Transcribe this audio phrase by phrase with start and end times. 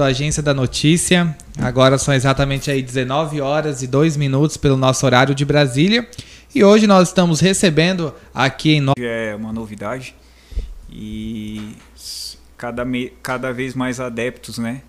[0.00, 1.36] da Agência da Notícia.
[1.58, 6.08] Agora são exatamente aí 19 horas e 2 minutos pelo nosso horário de Brasília.
[6.54, 10.14] E hoje nós estamos recebendo aqui em É uma novidade
[10.90, 11.76] e
[12.56, 13.12] cada, me...
[13.22, 14.80] cada vez mais adeptos, né?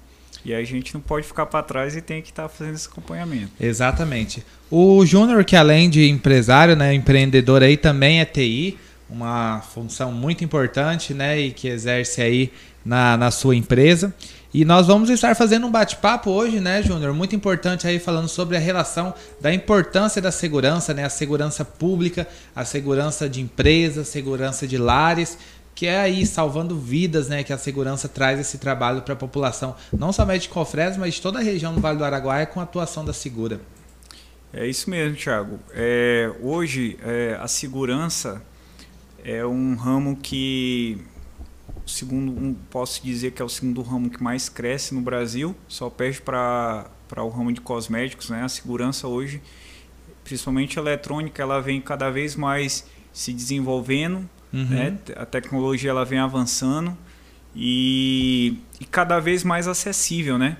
[0.45, 2.87] E a gente não pode ficar para trás e tem que estar tá fazendo esse
[2.87, 3.51] acompanhamento.
[3.59, 4.43] Exatamente.
[4.71, 10.43] O Júnior, que além de empresário, né, empreendedor aí, também é TI, uma função muito
[10.43, 12.51] importante, né, e que exerce aí
[12.83, 14.15] na, na sua empresa.
[14.53, 17.13] E nós vamos estar fazendo um bate-papo hoje, né, Júnior?
[17.13, 21.05] Muito importante aí falando sobre a relação da importância da segurança, né?
[21.05, 25.37] A segurança pública, a segurança de empresas, segurança de lares,
[25.73, 27.45] que é aí salvando vidas, né?
[27.45, 31.21] Que a segurança traz esse trabalho para a população, não somente de Cofres, mas de
[31.21, 33.61] toda a região do Vale do Araguaia com a atuação da Segura.
[34.53, 35.59] É isso mesmo, Thiago.
[35.73, 38.41] É, hoje é, a segurança
[39.23, 40.97] é um ramo que
[41.85, 45.89] segundo um, posso dizer que é o segundo ramo que mais cresce no Brasil, só
[45.89, 48.41] perde para para o ramo de cosméticos, né?
[48.41, 49.41] A segurança hoje,
[50.23, 54.65] principalmente a eletrônica, ela vem cada vez mais se desenvolvendo, uhum.
[54.69, 54.97] né?
[55.17, 56.97] A tecnologia ela vem avançando
[57.53, 60.57] e, e cada vez mais acessível, né?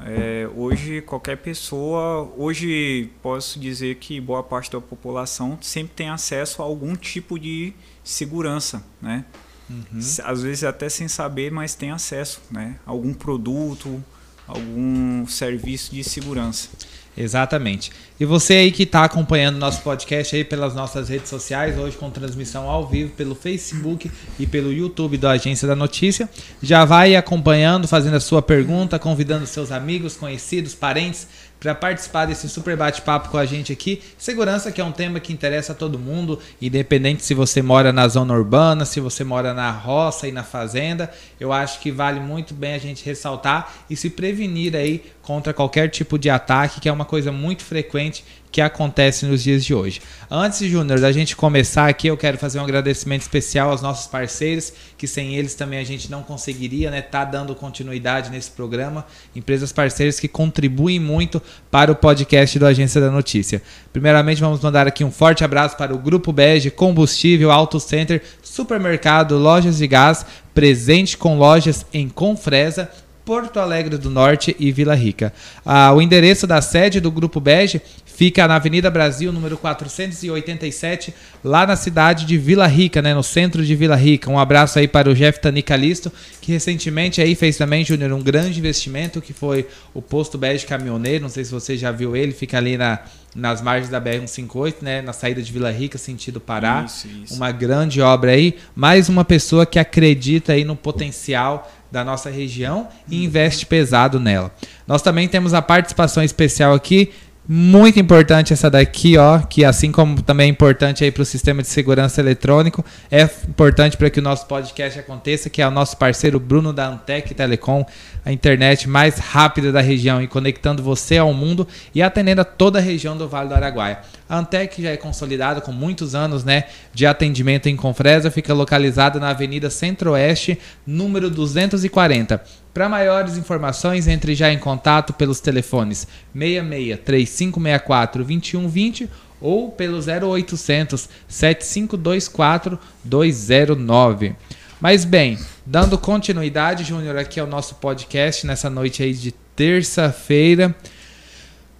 [0.00, 6.60] É, hoje qualquer pessoa, hoje posso dizer que boa parte da população sempre tem acesso
[6.60, 9.24] a algum tipo de segurança, né?
[9.68, 10.00] Uhum.
[10.24, 12.76] Às vezes até sem saber, mas tem acesso, né?
[12.84, 14.02] Algum produto,
[14.46, 16.68] algum serviço de segurança.
[17.16, 17.92] Exatamente.
[18.18, 22.10] E você aí que está acompanhando nosso podcast aí pelas nossas redes sociais, hoje com
[22.10, 26.28] transmissão ao vivo pelo Facebook e pelo YouTube da Agência da Notícia,
[26.60, 31.28] já vai acompanhando, fazendo a sua pergunta, convidando seus amigos, conhecidos, parentes
[31.60, 34.02] para participar desse super bate-papo com a gente aqui.
[34.18, 38.06] Segurança, que é um tema que interessa a todo mundo, independente se você mora na
[38.06, 41.10] zona urbana, se você mora na roça e na fazenda.
[41.40, 45.88] Eu acho que vale muito bem a gente ressaltar e se prevenir aí contra qualquer
[45.88, 50.00] tipo de ataque, que é uma coisa muito frequente que acontece nos dias de hoje.
[50.30, 54.72] Antes, Júnior, da gente começar aqui, eu quero fazer um agradecimento especial aos nossos parceiros,
[54.96, 59.04] que sem eles também a gente não conseguiria, né, tá dando continuidade nesse programa.
[59.34, 63.60] Empresas parceiras que contribuem muito para o podcast do Agência da Notícia.
[63.92, 69.36] Primeiramente, vamos mandar aqui um forte abraço para o Grupo Bege, Combustível, Auto Center, Supermercado,
[69.36, 70.24] Lojas de Gás,
[70.54, 72.88] presente com lojas em Confresa,
[73.24, 75.32] Porto Alegre do Norte e Vila Rica.
[75.64, 77.80] Ah, o endereço da sede do Grupo Bege
[78.14, 81.12] Fica na Avenida Brasil, número 487,
[81.42, 84.30] lá na cidade de Vila Rica, né, no centro de Vila Rica.
[84.30, 88.60] Um abraço aí para o Jeff Tanicalisto, que recentemente aí fez também, Júnior, um grande
[88.60, 91.22] investimento, que foi o posto Bege Caminhoneiro.
[91.22, 93.00] Não sei se você já viu ele, fica ali na,
[93.34, 96.84] nas margens da BR-158, né, na saída de Vila Rica, sentido Pará.
[96.86, 97.34] Isso, isso.
[97.34, 98.54] Uma grande obra aí.
[98.76, 104.52] Mais uma pessoa que acredita aí no potencial da nossa região e investe pesado nela.
[104.84, 107.12] Nós também temos a participação especial aqui
[107.46, 111.60] muito importante essa daqui, ó, que assim como também é importante aí para o sistema
[111.60, 115.96] de segurança eletrônico, é importante para que o nosso podcast aconteça, que é o nosso
[115.98, 117.84] parceiro Bruno da Antec Telecom,
[118.24, 122.78] a internet mais rápida da região e conectando você ao mundo e atendendo a toda
[122.78, 123.98] a região do Vale do Araguaia.
[124.26, 129.20] A Antec já é consolidada com muitos anos, né, de atendimento em Confresa, fica localizada
[129.20, 132.63] na Avenida Centro-Oeste, número 240.
[132.74, 139.08] Para maiores informações, entre já em contato pelos telefones 66 3564 2120
[139.40, 144.34] ou pelo 0800 7524 209.
[144.80, 150.74] Mas bem, dando continuidade, Júnior, aqui ao nosso podcast nessa noite aí de terça-feira.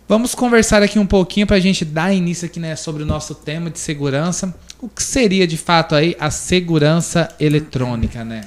[0.08, 3.34] Vamos conversar aqui um pouquinho para a gente dar início aqui né, sobre o nosso
[3.34, 4.54] tema de segurança.
[4.80, 8.42] O que seria de fato aí a segurança eletrônica, né?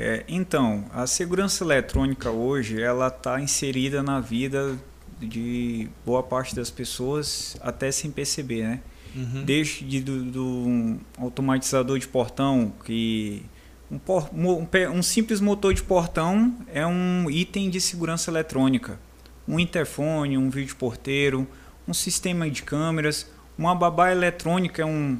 [0.00, 4.78] É, então, a segurança eletrônica hoje ela está inserida na vida
[5.20, 8.80] de boa parte das pessoas até sem perceber, né?
[9.16, 9.42] Uhum.
[9.44, 13.42] Desde do, do um automatizador de portão que
[13.90, 13.98] um,
[14.32, 19.00] um, um, simples motor de portão é um item de segurança eletrônica.
[19.48, 21.44] Um interfone, um vídeo porteiro,
[21.88, 23.28] um sistema de câmeras,
[23.58, 25.18] uma babá eletrônica é um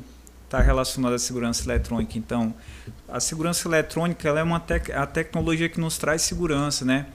[0.49, 2.17] está relacionado à segurança eletrônica.
[2.17, 2.55] Então,
[3.07, 7.07] a segurança eletrônica ela é uma tec a tecnologia que nos traz segurança, né?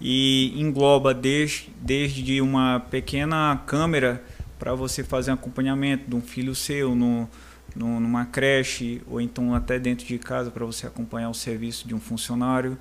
[0.00, 4.22] E engloba desde, desde uma pequena câmera
[4.58, 7.28] para você fazer um acompanhamento de um filho seu no,
[7.76, 11.94] no, numa creche ou então até dentro de casa para você acompanhar o serviço de
[11.94, 12.78] um funcionário.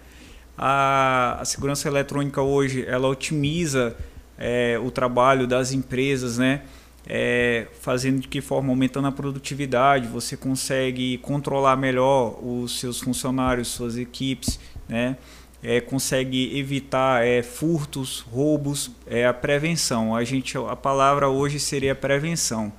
[0.57, 3.97] A, a segurança eletrônica hoje ela otimiza
[4.37, 6.61] é, o trabalho das empresas, né?
[7.09, 8.69] É, fazendo de que forma?
[8.69, 15.17] Aumentando a produtividade, você consegue controlar melhor os seus funcionários, suas equipes, né?
[15.61, 20.15] é, consegue evitar é, furtos, roubos, é a prevenção.
[20.15, 22.71] A gente, a palavra hoje seria prevenção.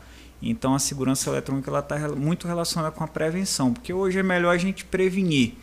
[0.43, 4.55] Então a segurança eletrônica ela está muito relacionada com a prevenção, porque hoje é melhor
[4.55, 5.55] a gente prevenir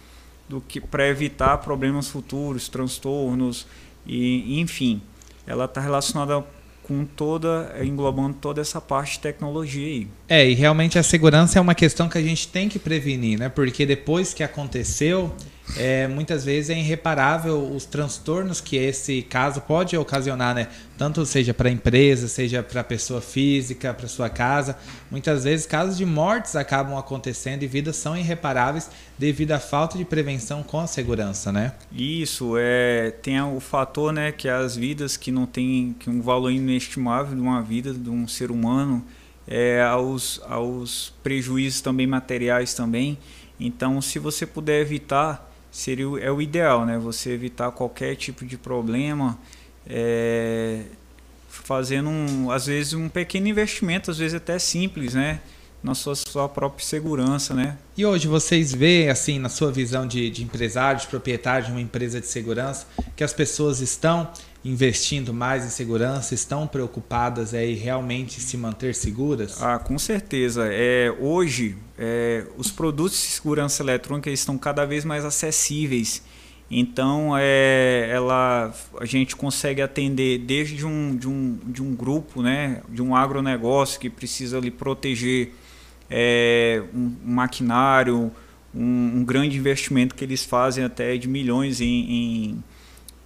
[0.48, 3.66] do que para evitar problemas futuros, transtornos
[4.06, 5.02] e enfim,
[5.48, 6.46] ela está relacionada
[6.88, 10.08] com toda, englobando toda essa parte de tecnologia aí.
[10.30, 13.50] É, e realmente a segurança é uma questão que a gente tem que prevenir, né?
[13.50, 15.36] Porque depois que aconteceu,
[15.76, 20.70] é, muitas vezes é irreparável os transtornos que esse caso pode ocasionar, né?
[20.98, 24.78] Tanto seja para a empresa, seja para a pessoa física, para sua casa.
[25.12, 30.06] Muitas vezes casos de mortes acabam acontecendo e vidas são irreparáveis devido à falta de
[30.06, 31.74] prevenção com a segurança, né?
[31.92, 36.52] Isso é tem o fator, né, que as vidas que não tem que um valor
[36.52, 39.04] inestimável de uma vida de um ser humano
[39.48, 43.18] é, aos, aos prejuízos também materiais também.
[43.60, 45.47] Então, se você puder evitar
[45.78, 46.98] seria é o ideal, né?
[46.98, 49.38] Você evitar qualquer tipo de problema,
[49.88, 50.82] é,
[51.48, 55.40] fazendo um, às vezes um pequeno investimento, às vezes até simples, né?
[55.84, 57.78] Na sua, sua própria segurança, né?
[57.96, 61.80] E hoje vocês veem, assim, na sua visão de, de empresário, de proprietário de uma
[61.80, 64.28] empresa de segurança, que as pessoas estão
[64.68, 69.62] investindo mais em segurança, estão preocupadas em realmente se manter seguras?
[69.64, 70.68] Ah, com certeza.
[70.70, 76.22] É, hoje, é, os produtos de segurança eletrônica estão cada vez mais acessíveis.
[76.70, 82.82] Então, é, ela, a gente consegue atender desde um, de, um, de um grupo, né,
[82.90, 85.54] de um agronegócio que precisa ali proteger
[86.10, 88.30] é, um, um maquinário,
[88.76, 92.64] um, um, grande investimento que eles fazem até de milhões em, em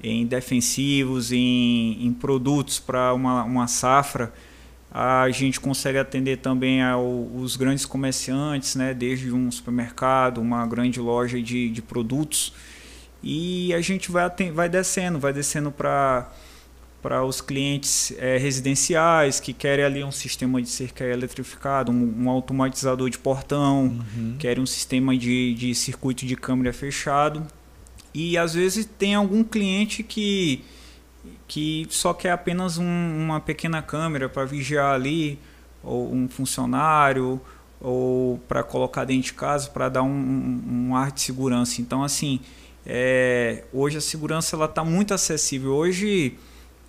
[0.03, 4.33] em defensivos, em, em produtos para uma, uma safra.
[4.91, 11.41] A gente consegue atender também aos grandes comerciantes, né, desde um supermercado, uma grande loja
[11.41, 12.53] de, de produtos.
[13.23, 16.29] E a gente vai, vai descendo, vai descendo para
[17.01, 22.29] para os clientes é, residenciais que querem ali um sistema de cerca eletrificado, um, um
[22.29, 24.35] automatizador de portão, uhum.
[24.37, 27.45] querem um sistema de, de circuito de câmera fechado.
[28.13, 30.63] E às vezes tem algum cliente que,
[31.47, 35.39] que só quer apenas um, uma pequena câmera para vigiar ali,
[35.83, 37.41] ou um funcionário,
[37.79, 41.81] ou para colocar dentro de casa para dar um, um, um, ar de segurança.
[41.81, 42.39] Então, assim,
[42.85, 45.71] é, hoje a segurança ela está muito acessível.
[45.71, 46.37] Hoje,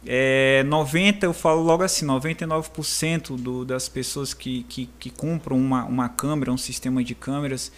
[0.07, 5.85] é, 90, eu falo logo assim, 99% do, das pessoas que, que, que compram uma,
[5.85, 7.73] uma câmera, um sistema de câmeras,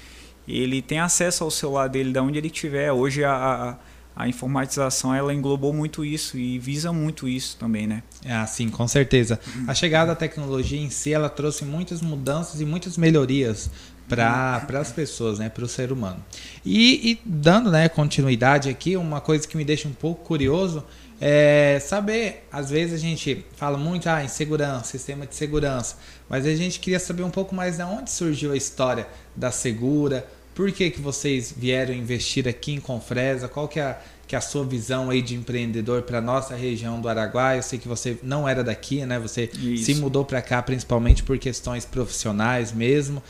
[0.46, 2.92] ele tem acesso ao celular dele de onde ele estiver.
[2.92, 8.02] Hoje a, a, a, informatização ela englobou muito isso e visa muito isso também, né?
[8.26, 9.40] Ah, sim, com certeza.
[9.66, 13.70] A chegada da tecnologia em si, ela trouxe muitas mudanças e muitas melhorias
[14.08, 16.22] para as pessoas, né, para o ser humano.
[16.64, 20.84] E, e, dando né, continuidade aqui, uma coisa que me deixa um pouco curioso
[21.20, 25.96] é saber, às vezes a gente fala muito ah, em segurança, sistema de segurança,
[26.28, 30.26] mas a gente queria saber um pouco mais de onde surgiu a história da Segura,
[30.54, 34.38] por que, que vocês vieram investir aqui em Confresa, qual que é a, que é
[34.38, 37.58] a sua visão aí de empreendedor para nossa região do Araguaia.
[37.58, 39.18] Eu sei que você não era daqui, né?
[39.18, 39.84] Você Isso.
[39.86, 43.22] se mudou para cá principalmente por questões profissionais mesmo.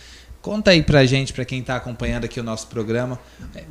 [0.42, 3.18] Conta aí pra gente, para quem está acompanhando aqui o nosso programa,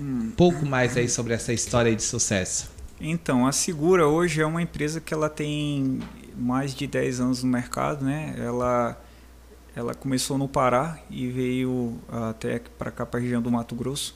[0.02, 2.73] um pouco mais aí sobre essa história de sucesso.
[3.00, 6.00] Então, a Segura hoje é uma empresa que ela tem
[6.38, 8.36] mais de 10 anos no mercado, né?
[8.38, 8.98] Ela
[9.76, 14.16] ela começou no Pará e veio até para cá para a região do Mato Grosso.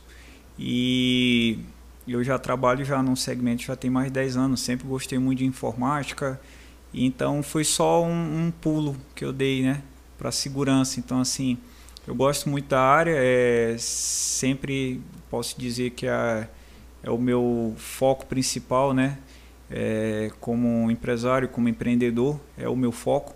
[0.57, 1.59] E
[2.07, 5.39] eu já trabalho já num segmento já tem mais de 10 anos, sempre gostei muito
[5.39, 6.39] de informática.
[6.93, 9.81] Então foi só um, um pulo que eu dei, né,
[10.17, 10.99] para segurança.
[10.99, 11.57] Então assim,
[12.05, 16.47] eu gosto muito da área, é sempre posso dizer que é,
[17.03, 19.17] é o meu foco principal, né?
[19.69, 23.35] É, como empresário, como empreendedor, é o meu foco.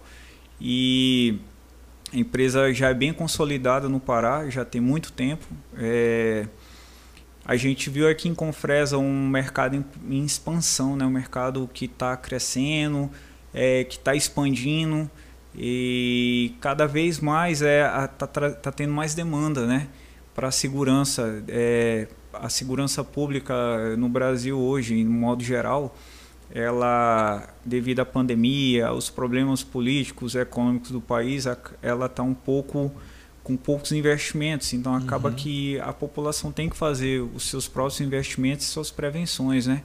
[0.60, 1.40] E
[2.14, 5.46] a empresa já é bem consolidada no Pará, já tem muito tempo.
[5.78, 6.46] É,
[7.46, 11.06] a gente viu aqui em Confresa um mercado em, em expansão, né?
[11.06, 13.10] um mercado que está crescendo,
[13.54, 15.10] é, que está expandindo
[15.56, 19.88] e cada vez mais é está tá tendo mais demanda né?
[20.34, 21.44] para segurança.
[21.48, 25.96] É, a segurança pública no Brasil hoje, no modo geral,
[26.54, 31.46] ela devido à pandemia, aos problemas políticos, econômicos do país,
[31.82, 32.92] ela está um pouco
[33.44, 34.74] com poucos investimentos.
[34.74, 35.36] Então acaba uhum.
[35.36, 39.84] que a população tem que fazer os seus próprios investimentos e suas prevenções, né?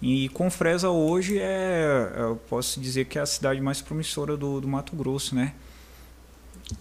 [0.00, 4.66] E Confresa hoje é, eu posso dizer que é a cidade mais promissora do, do
[4.66, 5.54] Mato Grosso, né?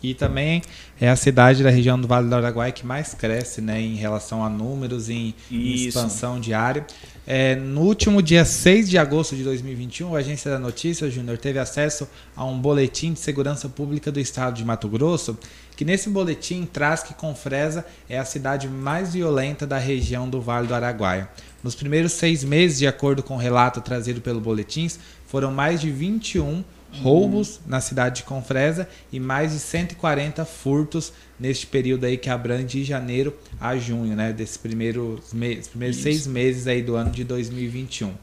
[0.01, 0.61] E também
[0.99, 4.43] é a cidade da região do Vale do Araguaia que mais cresce né, em relação
[4.43, 6.85] a números, em, em expansão diária.
[7.25, 11.59] É, no último dia 6 de agosto de 2021, a Agência da Notícia, Júnior, teve
[11.59, 15.37] acesso a um boletim de segurança pública do estado de Mato Grosso,
[15.75, 20.67] que nesse boletim traz que Confresa é a cidade mais violenta da região do Vale
[20.67, 21.29] do Araguaia.
[21.63, 24.89] Nos primeiros seis meses, de acordo com o relato trazido pelo boletim,
[25.27, 26.63] foram mais de 21
[26.99, 32.65] roubos na cidade de Confresa e mais de 140 furtos neste período aí que abrange
[32.65, 37.23] de janeiro a junho, né, desses primeiros, me primeiros seis meses aí do ano de
[37.23, 38.13] 2021.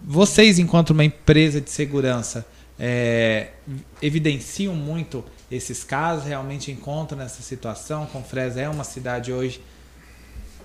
[0.00, 2.46] Vocês, enquanto uma empresa de segurança,
[2.78, 3.48] é,
[4.00, 8.06] evidenciam muito esses casos, realmente encontram nessa situação.
[8.06, 9.60] Confresa é uma cidade hoje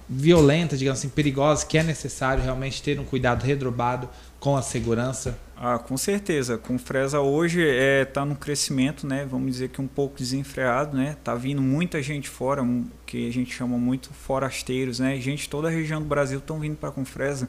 [0.10, 5.38] violenta, digamos assim, perigosa, que é necessário realmente ter um cuidado redobado com a segurança?
[5.63, 6.58] Ah, com certeza.
[6.58, 9.27] Com Fresa hoje está é, tá no crescimento, né?
[9.30, 11.15] Vamos dizer que um pouco desenfreado, né?
[11.24, 12.63] Tá vindo muita gente fora,
[13.06, 15.20] que a gente chama muito forasteiros, né?
[15.20, 17.48] Gente toda a região do Brasil estão vindo para Confresa.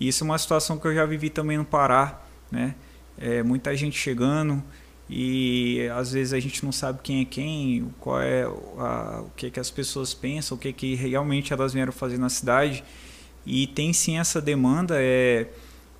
[0.00, 2.20] E isso é uma situação que eu já vivi também no Pará,
[2.50, 2.74] né?
[3.16, 4.60] É, muita gente chegando,
[5.08, 9.52] e às vezes a gente não sabe quem é quem, qual é a, o que,
[9.52, 12.82] que as pessoas pensam, o que, que realmente elas vieram fazer na cidade.
[13.46, 14.96] E tem sim essa demanda.
[14.98, 15.46] É,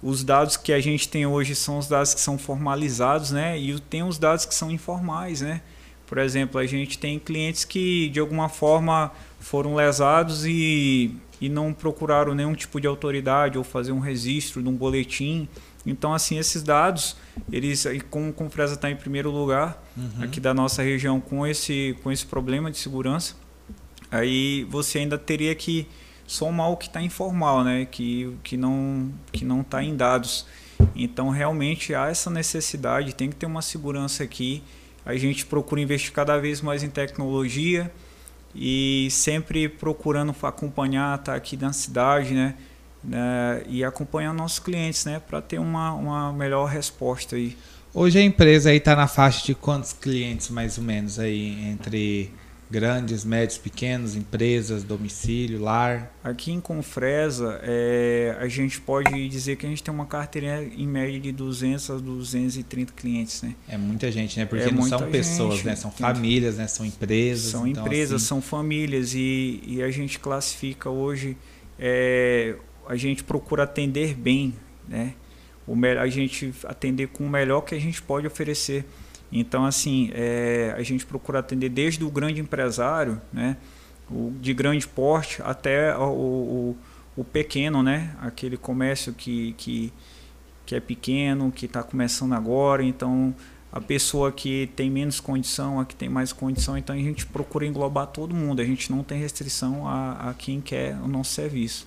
[0.02, 3.58] os dados que a gente tem hoje são os dados que são formalizados, né?
[3.58, 5.60] E tem os dados que são informais, né?
[6.06, 11.72] Por exemplo, a gente tem clientes que de alguma forma foram lesados e, e não
[11.72, 15.48] procuraram nenhum tipo de autoridade ou fazer um registro de um boletim.
[15.86, 17.16] Então, assim, esses dados,
[17.52, 20.24] eles, como o Fresa está em primeiro lugar uhum.
[20.24, 23.34] aqui da nossa região com esse, com esse problema de segurança,
[24.10, 25.86] aí você ainda teria que
[26.30, 27.84] somar o que está informal, né?
[27.84, 30.46] que, que não que não está em dados.
[30.94, 34.62] Então, realmente há essa necessidade, tem que ter uma segurança aqui.
[35.04, 37.90] A gente procura investir cada vez mais em tecnologia
[38.54, 42.54] e sempre procurando acompanhar, estar tá aqui na cidade, né?
[43.02, 47.56] né, e acompanhar nossos clientes, né, para ter uma, uma melhor resposta aí.
[47.92, 52.30] Hoje a empresa aí está na faixa de quantos clientes mais ou menos aí entre
[52.70, 56.14] grandes, médios, pequenos, empresas, domicílio, lar?
[56.22, 60.86] Aqui em Confresa, é, a gente pode dizer que a gente tem uma carteira em
[60.86, 63.54] média de 200 a 230 clientes, né?
[63.68, 64.46] É muita gente, né?
[64.46, 65.76] Porque é não são pessoas, gente, né?
[65.76, 66.66] São famílias, né?
[66.68, 67.50] São empresas.
[67.50, 68.26] São então, empresas, assim...
[68.26, 71.36] são famílias e, e a gente classifica hoje
[71.80, 72.54] é,
[72.86, 74.54] a gente procura atender bem,
[74.86, 75.14] né?
[75.66, 78.84] O a gente atender com o melhor que a gente pode oferecer.
[79.32, 83.56] Então, assim, é, a gente procura atender desde o grande empresário, né?
[84.10, 86.76] O, de grande porte até o, o,
[87.16, 88.14] o pequeno, né?
[88.20, 89.92] Aquele comércio que, que,
[90.66, 92.82] que é pequeno, que está começando agora.
[92.82, 93.34] Então,
[93.72, 97.64] a pessoa que tem menos condição, a que tem mais condição, então a gente procura
[97.64, 98.60] englobar todo mundo.
[98.60, 101.86] A gente não tem restrição a, a quem quer o nosso serviço.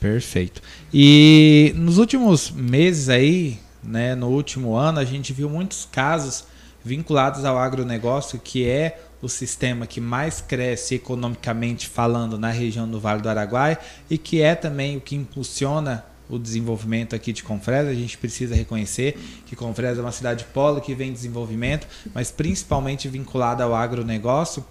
[0.00, 0.62] Perfeito.
[0.92, 6.44] E nos últimos meses aí, né, no último ano, a gente viu muitos casos
[6.84, 12.98] vinculados ao agronegócio, que é o sistema que mais cresce economicamente falando na região do
[12.98, 13.78] Vale do Araguaia
[14.10, 17.90] e que é também o que impulsiona o desenvolvimento aqui de Confresa.
[17.90, 22.30] A gente precisa reconhecer que Confresa é uma cidade polo que vem em desenvolvimento, mas
[22.30, 24.64] principalmente vinculada ao agronegócio.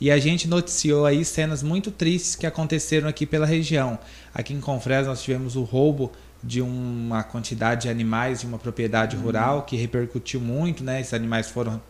[0.00, 3.98] E a gente noticiou aí cenas muito tristes que aconteceram aqui pela região.
[4.34, 6.10] Aqui em Confresa nós tivemos o roubo
[6.44, 9.22] de uma quantidade de animais de uma propriedade uhum.
[9.22, 11.00] rural que repercutiu muito, né?
[11.00, 11.80] Esses animais foram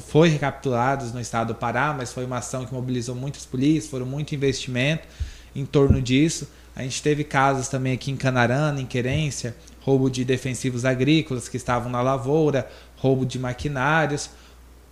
[0.00, 4.04] foi recapturados no estado do Pará, mas foi uma ação que mobilizou muitas polícias, foram
[4.04, 5.06] muito investimento
[5.54, 6.48] em torno disso.
[6.74, 11.56] A gente teve casos também aqui em Canarana, em Querência, roubo de defensivos agrícolas que
[11.56, 14.28] estavam na lavoura, roubo de maquinários.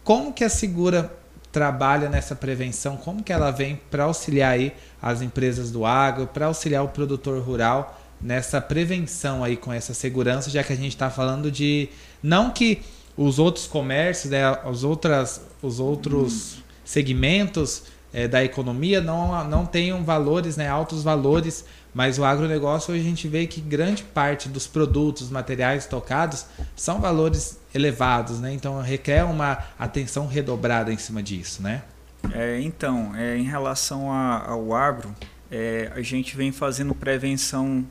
[0.03, 1.13] Como que a Segura
[1.53, 6.47] trabalha nessa prevenção, como que ela vem para auxiliar aí as empresas do agro, para
[6.47, 11.11] auxiliar o produtor rural nessa prevenção aí com essa segurança, já que a gente está
[11.11, 11.89] falando de
[12.23, 12.83] não que
[13.17, 20.03] os outros comércios, né, os, outras, os outros segmentos é, da economia não, não tenham
[20.03, 24.67] valores, né, altos valores mas o agronegócio hoje a gente vê que grande parte dos
[24.67, 26.45] produtos, materiais tocados
[26.75, 28.53] são valores elevados, né?
[28.53, 31.85] Então requer uma atenção redobrada em cima disso, né?
[32.33, 35.15] É, então, é, em relação a, ao agro,
[35.51, 37.87] é, a gente vem fazendo prevenção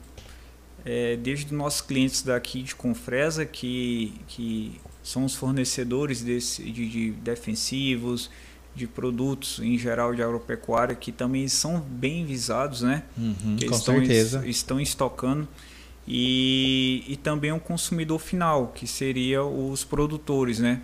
[0.86, 6.90] é, desde os nossos clientes daqui de Confresa, que, que são os fornecedores desse, de,
[6.90, 8.30] de defensivos,
[8.76, 13.04] de produtos em geral de agropecuária que também são bem visados, né?
[13.18, 14.48] Uhum, que com estão, certeza.
[14.48, 15.48] estão estocando.
[16.08, 20.82] E, e também o consumidor final, que seria os produtores, né?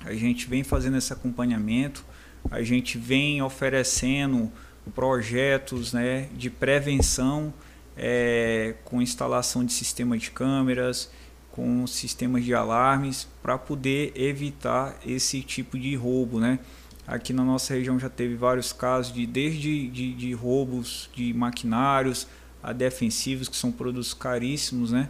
[0.00, 2.04] A gente vem fazendo esse acompanhamento,
[2.50, 4.50] a gente vem oferecendo
[4.94, 7.52] projetos né, de prevenção
[7.98, 11.10] é, com instalação de sistemas de câmeras,
[11.50, 16.60] com sistemas de alarmes para poder evitar esse tipo de roubo, né?
[17.04, 22.28] Aqui na nossa região já teve vários casos de desde de, de roubos de maquinários
[22.62, 25.08] a defensivos que são produtos caríssimos, né?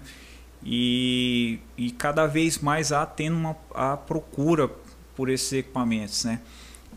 [0.64, 4.70] E, e cada vez mais há tendo uma a procura
[5.14, 6.40] por esses equipamentos, né?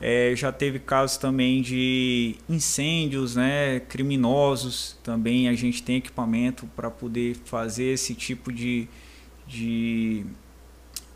[0.02, 4.98] É, já teve casos também de incêndios, né, criminosos.
[5.04, 8.88] Também a gente tem equipamento para poder fazer esse tipo de,
[9.48, 10.26] de,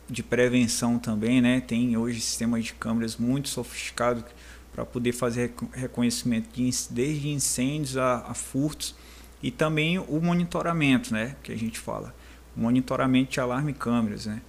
[0.08, 1.62] de prevenção também, né?
[1.62, 4.24] Tem hoje sistemas de câmeras muito sofisticados
[4.72, 8.94] para poder fazer reconhecimento de, desde incêndios a, a furtos
[9.42, 12.14] e também o monitoramento, né, que a gente fala,
[12.56, 14.42] monitoramento de alarme câmeras, né,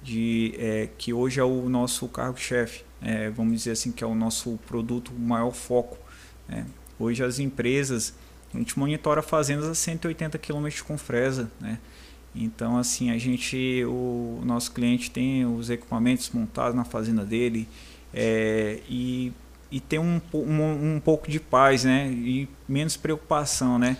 [0.00, 4.14] de é, que hoje é o nosso cargo-chefe, é, vamos dizer assim que é o
[4.14, 5.98] nosso produto maior foco.
[6.48, 6.66] Né.
[6.98, 8.14] Hoje as empresas
[8.52, 11.78] a gente monitora fazendas a 180 km com fresa, né.
[12.34, 17.68] Então assim a gente, o nosso cliente tem os equipamentos montados na fazenda dele
[18.12, 19.32] é, e
[19.74, 22.08] e ter um, um, um pouco de paz, né?
[22.08, 23.96] E menos preocupação, né?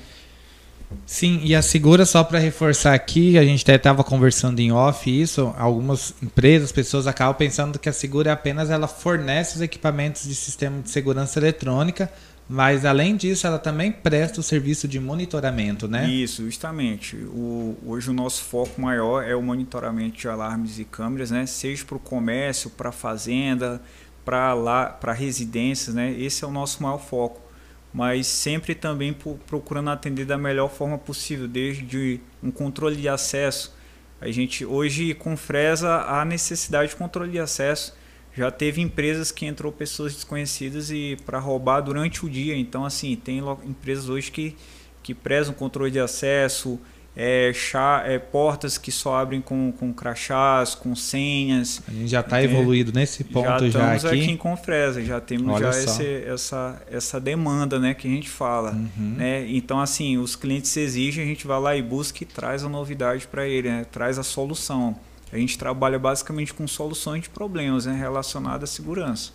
[1.07, 5.11] Sim, e a Segura, só para reforçar aqui, a gente até estava conversando em off
[5.11, 10.25] isso, algumas empresas, pessoas acabam pensando que a Segura é apenas ela fornece os equipamentos
[10.25, 12.11] de sistema de segurança eletrônica,
[12.49, 16.09] mas além disso ela também presta o serviço de monitoramento, né?
[16.09, 17.17] Isso, justamente.
[17.17, 21.47] O, hoje o nosso foco maior é o monitoramento de alarmes e câmeras, né?
[21.47, 23.81] Seja para o comércio, para a fazenda,
[24.25, 26.13] para residências, né?
[26.13, 27.44] Esse é o nosso maior foco
[27.95, 33.73] mas sempre também procurando atender da melhor forma possível, desde um controle de acesso.
[34.21, 37.97] A gente hoje com Fresa há necessidade de controle de acesso.
[38.37, 42.57] Já teve empresas que entrou pessoas desconhecidas e para roubar durante o dia.
[42.57, 44.57] Então assim, tem empresas hoje que
[45.05, 46.81] que prezam controle de acesso,
[47.17, 51.81] é, chá, é, portas que só abrem com, com crachás, com senhas.
[51.87, 54.23] A gente já está evoluído nesse ponto já, já aqui.
[54.23, 58.29] aqui em Confresa, já temos Olha já esse, essa, essa demanda né, que a gente
[58.29, 58.73] fala.
[58.73, 59.15] Uhum.
[59.17, 59.47] Né?
[59.49, 63.29] Então, assim, os clientes exigem, a gente vai lá e busca e traz a novidade
[63.29, 63.87] para ele, né?
[63.91, 64.97] traz a solução.
[65.33, 69.33] A gente trabalha basicamente com soluções de problemas né, relacionados à segurança.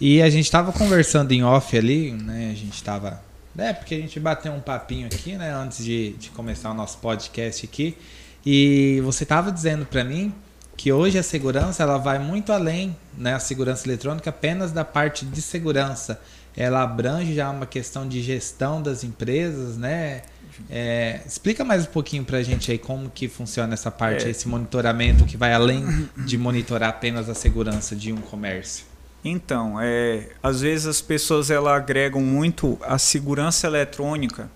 [0.00, 2.50] E a gente estava conversando em off ali, né?
[2.52, 3.22] A gente estava
[3.56, 6.98] é, porque a gente bateu um papinho aqui, né, antes de, de começar o nosso
[6.98, 7.96] podcast aqui.
[8.44, 10.34] E você estava dizendo para mim
[10.76, 15.24] que hoje a segurança ela vai muito além, né, a segurança eletrônica apenas da parte
[15.24, 16.20] de segurança.
[16.56, 20.22] Ela abrange já uma questão de gestão das empresas, né?
[20.70, 24.30] É, explica mais um pouquinho para a gente aí como que funciona essa parte, é.
[24.30, 28.93] esse monitoramento que vai além de monitorar apenas a segurança de um comércio.
[29.24, 34.50] Então, é, às vezes as pessoas ela agregam muito a segurança eletrônica,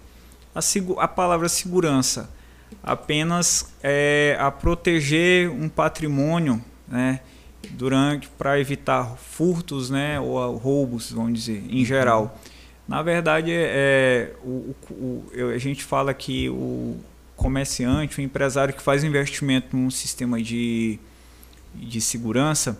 [0.55, 0.61] a,
[1.03, 2.29] a palavra segurança,
[2.83, 7.21] apenas é, a proteger um patrimônio, né,
[7.71, 12.39] durante para evitar furtos, né, ou roubos, vamos dizer, em geral.
[12.87, 16.97] Na verdade, é, o, o, a gente fala que o
[17.37, 20.99] comerciante, o empresário que faz investimento num sistema de,
[21.75, 22.79] de segurança,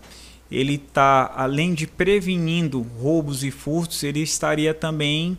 [0.51, 5.37] ele está, além de prevenindo roubos e furtos, ele estaria também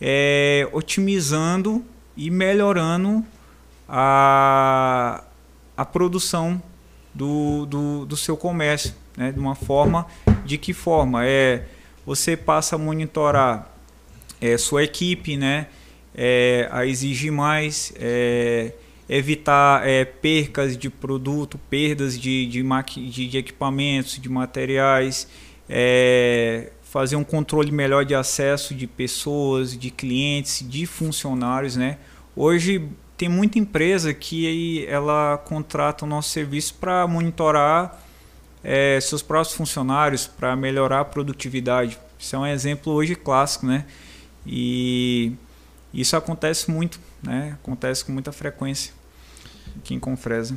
[0.00, 1.84] é, otimizando
[2.16, 3.24] e melhorando
[3.88, 5.24] a,
[5.76, 6.62] a produção
[7.14, 8.94] do, do, do seu comércio.
[9.16, 9.32] Né?
[9.32, 10.06] De uma forma,
[10.44, 11.26] de que forma?
[11.26, 11.64] É,
[12.04, 13.74] você passa a monitorar
[14.40, 15.66] é, sua equipe, né?
[16.14, 18.72] É, a exigir mais, é,
[19.10, 25.26] evitar é, percas de produto, perdas de, de, de, de equipamentos, de materiais,
[25.68, 31.98] é, fazer um controle melhor de acesso de pessoas, de clientes, de funcionários, né?
[32.36, 38.00] Hoje tem muita empresa que ela contrata o nosso serviço para monitorar
[38.62, 41.98] é, seus próprios funcionários, para melhorar a produtividade.
[42.16, 43.86] Isso é um exemplo hoje clássico, né?
[44.46, 45.32] E
[45.92, 47.58] isso acontece muito, né?
[47.60, 48.99] Acontece com muita frequência
[49.78, 50.56] aqui em Confresa.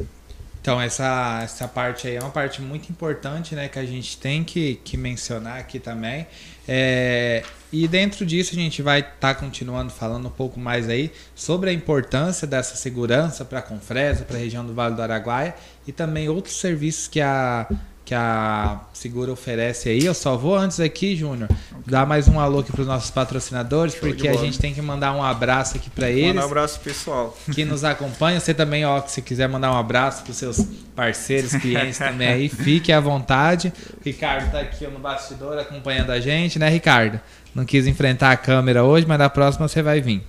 [0.62, 4.46] Então, essa, essa parte aí é uma parte muito importante, né, que a gente tem
[4.46, 6.26] que, que mencionar aqui também.
[6.66, 11.12] É, e dentro disso a gente vai estar tá continuando falando um pouco mais aí
[11.36, 15.54] sobre a importância dessa segurança para a Confresa, para a região do Vale do Araguaia
[15.86, 17.68] e também outros serviços que a,
[18.06, 20.06] que a Segura oferece aí.
[20.06, 21.84] Eu só vou antes aqui, Júnior, okay.
[21.86, 24.82] dar mais um alô aqui para os nossos patrocinadores, Show porque a gente tem que
[24.82, 26.42] mandar um abraço aqui para eles.
[26.42, 27.38] Um abraço pessoal.
[27.52, 28.40] Que nos acompanha.
[28.40, 32.50] Você também, ó, se quiser mandar um abraço para os seus parceiros, clientes também aí,
[32.50, 33.72] fique à vontade.
[34.00, 37.20] O Ricardo está aqui no bastidor acompanhando a gente, né, Ricardo?
[37.56, 40.24] Não quis enfrentar a câmera hoje, mas na próxima você vai vir.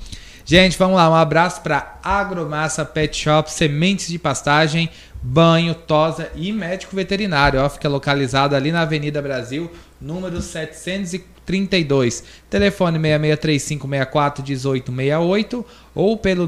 [0.47, 1.09] Gente, vamos lá.
[1.09, 4.91] Um abraço para Agromassa Pet Shop, sementes de pastagem,
[5.25, 7.59] banho, tosa e médico veterinário.
[7.59, 12.23] Ó, fica localizado ali na Avenida Brasil, número 732.
[12.51, 16.47] Telefone 6635641868 ou pelo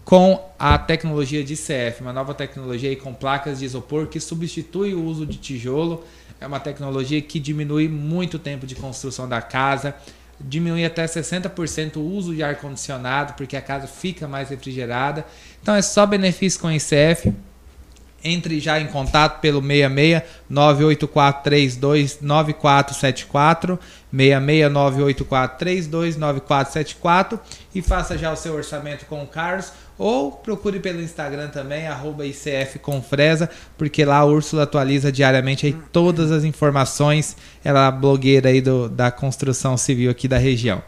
[0.07, 5.03] com a tecnologia de CF, uma nova tecnologia com placas de isopor que substitui o
[5.03, 6.01] uso de tijolo.
[6.39, 9.93] É uma tecnologia que diminui muito o tempo de construção da casa,
[10.39, 15.25] diminui até 60% o uso de ar-condicionado, porque a casa fica mais refrigerada.
[15.61, 17.33] Então é só benefício com ICF.
[18.23, 23.77] Entre já em contato pelo 66 98432 9474,
[24.09, 27.39] 66 98432 9474
[27.75, 32.25] e faça já o seu orçamento com o Carlos ou procure pelo Instagram também, arroba
[32.25, 37.35] ICF Confresa, porque lá a Úrsula atualiza diariamente aí todas as informações.
[37.63, 40.81] Ela é a blogueira aí do, da construção civil aqui da região.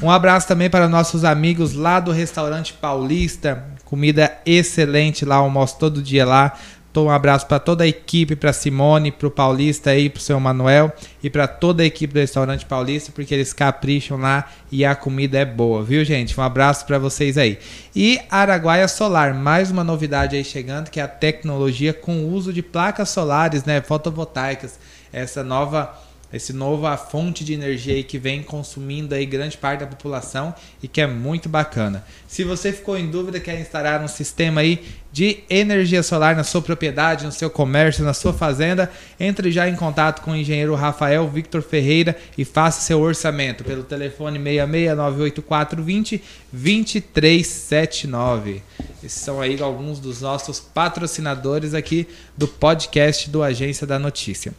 [0.00, 3.64] Um abraço também para nossos amigos lá do restaurante Paulista.
[3.84, 6.58] Comida excelente lá, almoço todo dia lá.
[7.00, 10.38] Um abraço para toda a equipe, para Simone, para o Paulista aí, para o seu
[10.38, 14.94] Manuel e para toda a equipe do Restaurante Paulista, porque eles capricham lá e a
[14.94, 16.38] comida é boa, viu, gente?
[16.38, 17.58] Um abraço para vocês aí.
[17.96, 22.62] E Araguaia Solar, mais uma novidade aí chegando, que é a tecnologia com uso de
[22.62, 24.78] placas solares, né, fotovoltaicas.
[25.12, 25.94] Essa nova
[26.32, 30.88] esse nova fonte de energia aí que vem consumindo aí grande parte da população e
[30.88, 32.04] que é muito bacana.
[32.26, 36.62] Se você ficou em dúvida, quer instalar um sistema aí de energia solar na sua
[36.62, 38.90] propriedade, no seu comércio, na sua fazenda,
[39.20, 43.84] entre já em contato com o engenheiro Rafael Victor Ferreira e faça seu orçamento pelo
[43.84, 48.62] telefone 6698420 2379.
[49.04, 54.54] Esses são aí alguns dos nossos patrocinadores aqui do podcast do Agência da Notícia.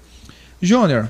[0.62, 1.10] Júnior,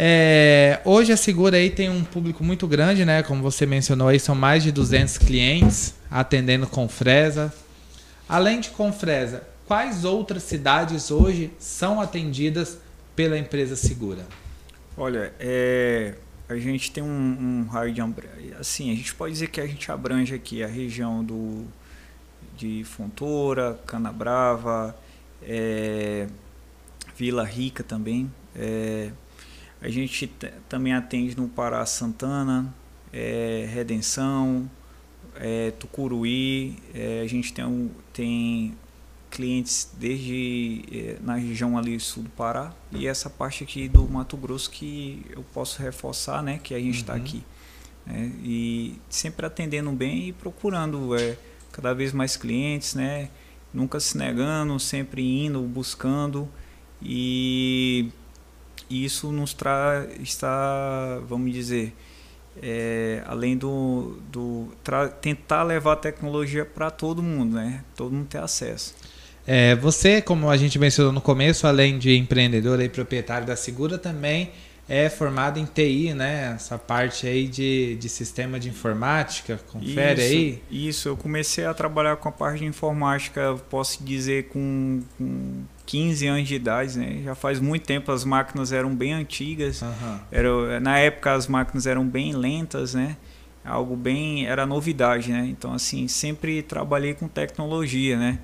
[0.00, 3.20] é, hoje a Segura aí tem um público muito grande, né?
[3.24, 7.52] Como você mencionou aí, são mais de 200 clientes atendendo com Fresa.
[8.28, 12.78] Além de Confresa, quais outras cidades hoje são atendidas
[13.16, 14.24] pela empresa Segura?
[14.96, 16.14] Olha, é,
[16.48, 18.00] a gente tem um, um raio de
[18.56, 21.66] assim, a gente pode dizer que a gente abrange aqui a região do
[22.56, 24.96] de Fontoura, Canabrava,
[25.42, 26.28] é,
[27.16, 28.30] Vila Rica também.
[28.54, 29.10] É,
[29.80, 30.26] a gente
[30.68, 32.74] também atende no Pará Santana,
[33.12, 34.68] é, Redenção,
[35.36, 36.76] é, Tucuruí.
[36.92, 38.74] É, a gente tem, um, tem
[39.30, 44.36] clientes desde é, na região ali sul do Pará e essa parte aqui do Mato
[44.36, 47.20] Grosso que eu posso reforçar, né, que a gente está uhum.
[47.20, 47.44] aqui.
[48.04, 51.36] Né, e sempre atendendo bem e procurando é,
[51.70, 53.28] cada vez mais clientes, né,
[53.72, 56.48] nunca se negando, sempre indo, buscando
[57.00, 58.10] e
[58.88, 61.94] e isso nos traz, está, vamos dizer,
[62.62, 64.68] é, além do, do
[65.20, 67.84] tentar levar a tecnologia para todo mundo, né?
[67.94, 68.94] Todo mundo ter acesso.
[69.46, 73.96] É, você, como a gente mencionou no começo, além de empreendedor e proprietário da Segura,
[73.96, 74.50] também
[74.88, 76.52] é formado em TI, né?
[76.54, 80.62] Essa parte aí de, de sistema de informática, confere isso, aí.
[80.70, 86.26] Isso, eu comecei a trabalhar com a parte de informática, posso dizer, com, com 15
[86.26, 87.22] anos de idade, né?
[87.24, 89.80] Já faz muito tempo as máquinas eram bem antigas.
[89.80, 90.18] Uhum.
[90.30, 93.16] Era, na época as máquinas eram bem lentas, né?
[93.64, 95.46] Algo bem era novidade, né?
[95.48, 98.38] Então assim sempre trabalhei com tecnologia, né?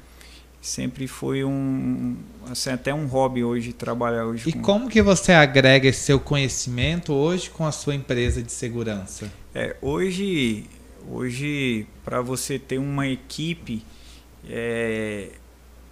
[0.58, 2.16] Sempre foi um
[2.50, 4.48] assim, até um hobby hoje trabalhar hoje.
[4.48, 4.62] E com...
[4.62, 9.30] como que você agrega esse seu conhecimento hoje com a sua empresa de segurança?
[9.54, 10.64] É, hoje
[11.10, 13.84] hoje para você ter uma equipe
[14.48, 15.28] é,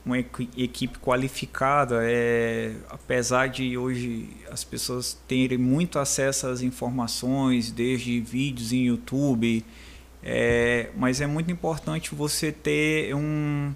[0.04, 8.20] uma equipe qualificada, é, apesar de hoje as pessoas terem muito acesso às informações, desde
[8.20, 9.64] vídeos em YouTube,
[10.22, 13.72] é, mas é muito importante você ter um,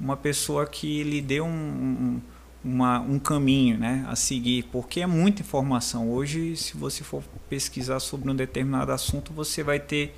[0.00, 2.20] uma pessoa que lhe dê um, um,
[2.64, 6.10] uma, um caminho né, a seguir, porque é muita informação.
[6.10, 10.12] Hoje, se você for pesquisar sobre um determinado assunto, você vai ter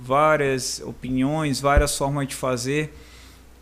[0.00, 2.92] várias opiniões, várias formas de fazer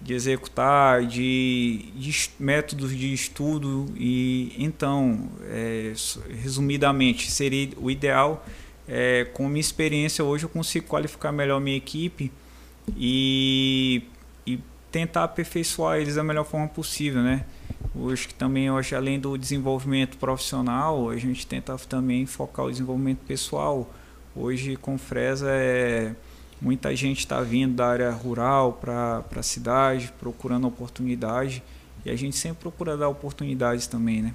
[0.03, 5.93] de executar, de, de, métodos de estudo e então, é,
[6.43, 8.45] resumidamente, seria o ideal.
[8.89, 12.33] É, com minha experiência hoje eu consigo qualificar melhor minha equipe
[12.97, 14.03] e,
[14.45, 14.59] e
[14.91, 17.45] tentar aperfeiçoar eles da melhor forma possível, né?
[17.95, 23.21] Hoje que também hoje além do desenvolvimento profissional, a gente tenta também focar o desenvolvimento
[23.27, 23.93] pessoal.
[24.35, 26.15] Hoje com Fresa é
[26.61, 31.63] Muita gente está vindo da área rural para a cidade, procurando oportunidade.
[32.05, 34.35] E a gente sempre procura dar oportunidades também, né?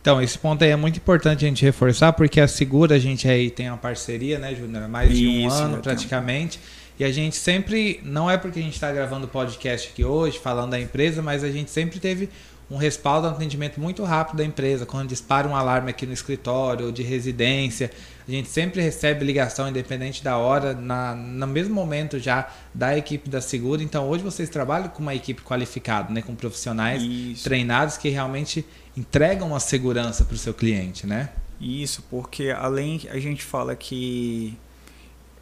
[0.00, 3.28] Então, esse ponto aí é muito importante a gente reforçar, porque a Segura, a gente
[3.28, 4.88] aí tem uma parceria, né, Júnior?
[4.88, 6.58] Mais de um ano praticamente.
[6.98, 10.70] E a gente sempre, não é porque a gente está gravando podcast aqui hoje, falando
[10.70, 12.28] da empresa, mas a gente sempre teve
[12.70, 14.86] um respaldo, um atendimento muito rápido da empresa.
[14.86, 17.90] Quando dispara um alarme aqui no escritório ou de residência,
[18.26, 23.28] a gente sempre recebe ligação, independente da hora, na, no mesmo momento já da equipe
[23.28, 23.82] da Segura.
[23.82, 26.22] Então, hoje vocês trabalham com uma equipe qualificada, né?
[26.22, 27.42] com profissionais Isso.
[27.42, 28.64] treinados que realmente
[28.96, 31.30] entregam a segurança para o seu cliente, né?
[31.60, 34.56] Isso, porque além a gente fala que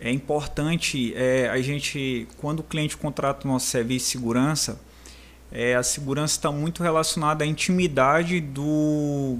[0.00, 4.80] é importante é, a gente, quando o cliente contrata o nosso serviço de segurança,
[5.50, 9.38] é, a segurança está muito relacionada à intimidade do,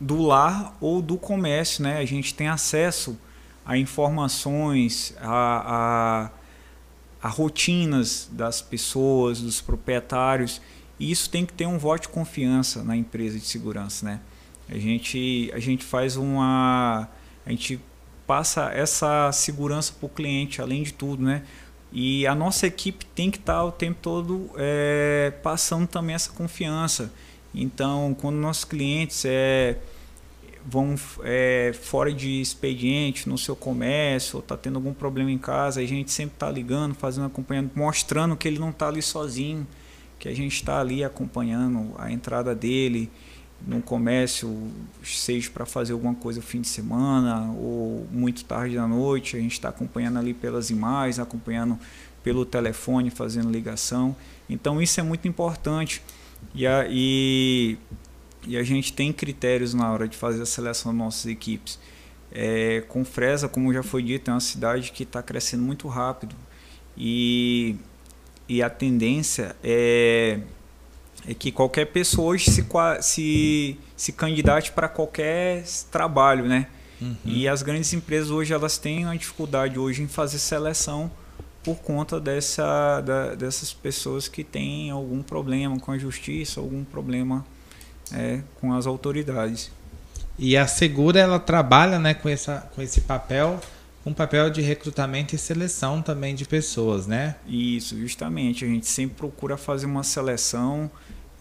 [0.00, 1.82] do lar ou do comércio.
[1.82, 1.98] Né?
[1.98, 3.18] A gente tem acesso
[3.64, 6.30] a informações, a,
[7.22, 10.60] a, a rotinas das pessoas, dos proprietários.
[10.98, 14.04] E isso tem que ter um voto de confiança na empresa de segurança.
[14.04, 14.20] Né?
[14.68, 17.08] A, gente, a gente faz uma.
[17.44, 17.80] A gente
[18.26, 21.44] passa essa segurança para o cliente, além de tudo, né?
[21.98, 27.10] E a nossa equipe tem que estar o tempo todo é, passando também essa confiança.
[27.54, 29.78] Então, quando nossos clientes é,
[30.62, 35.80] vão é, fora de expediente no seu comércio, ou está tendo algum problema em casa,
[35.80, 39.66] a gente sempre está ligando, fazendo acompanhando, mostrando que ele não está ali sozinho,
[40.18, 43.10] que a gente está ali acompanhando a entrada dele
[43.64, 44.70] no comércio,
[45.02, 49.40] seja para fazer alguma coisa no fim de semana ou muito tarde da noite, a
[49.40, 51.78] gente está acompanhando ali pelas imagens, acompanhando
[52.22, 54.14] pelo telefone, fazendo ligação.
[54.48, 56.02] Então isso é muito importante
[56.54, 57.78] e a, e,
[58.46, 61.78] e a gente tem critérios na hora de fazer a seleção das nossas equipes.
[62.30, 66.34] É, com Fresa, como já foi dito, é uma cidade que está crescendo muito rápido
[66.96, 67.76] e,
[68.48, 70.40] e a tendência é
[71.28, 72.66] é que qualquer pessoa hoje se,
[73.00, 76.66] se, se candidate para qualquer trabalho, né?
[77.00, 77.16] Uhum.
[77.24, 81.10] E as grandes empresas hoje elas têm uma dificuldade hoje em fazer seleção
[81.62, 87.44] por conta dessa, da, dessas pessoas que têm algum problema com a justiça, algum problema
[88.12, 89.70] é, com as autoridades.
[90.38, 93.58] E a Segura ela trabalha né, com, essa, com esse papel,
[94.04, 97.34] um papel de recrutamento e seleção também de pessoas, né?
[97.48, 98.64] Isso, justamente.
[98.64, 100.88] A gente sempre procura fazer uma seleção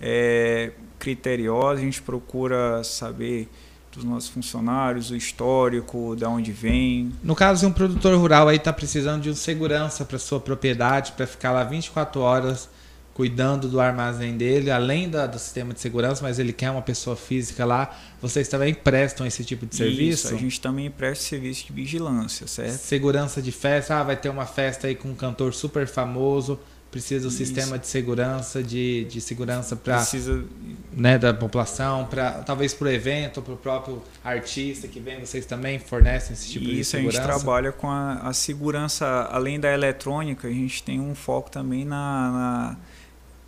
[0.08, 3.50] é, criteriosa, a gente procura saber
[3.92, 7.12] dos nossos funcionários, o histórico, de onde vem.
[7.24, 11.14] No caso de um produtor rural aí está precisando de um segurança para sua propriedade,
[11.14, 12.70] para ficar lá 24 horas
[13.16, 17.16] cuidando do armazém dele, além da, do sistema de segurança, mas ele quer uma pessoa
[17.16, 20.28] física lá, vocês também prestam esse tipo de serviço?
[20.28, 22.74] Isso, a gente também presta serviço de vigilância, certo?
[22.74, 26.60] Segurança de festa, ah, vai ter uma festa aí com um cantor super famoso,
[26.96, 27.38] precisa o Isso.
[27.38, 30.46] sistema de segurança, de, de segurança para precisa
[30.94, 35.46] né, da população, para talvez para o evento, para o próprio artista que vem, vocês
[35.46, 37.18] também fornecem esse tipo Isso, de segurança?
[37.18, 41.14] Isso, a gente trabalha com a, a, segurança, além da eletrônica, a gente tem um
[41.14, 42.78] foco também na, na,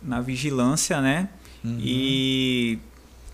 [0.02, 1.30] na vigilância, né?
[1.64, 1.78] Uhum.
[1.80, 2.78] E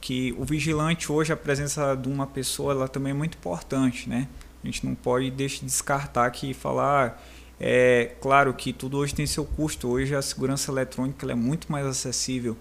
[0.00, 4.28] que o vigilante hoje, a presença de uma pessoa, ela também é muito importante, né?
[4.62, 7.20] A gente não pode deixar de descartar que falar
[7.66, 9.88] é claro que tudo hoje tem seu custo.
[9.88, 12.54] Hoje a segurança eletrônica é muito mais acessível,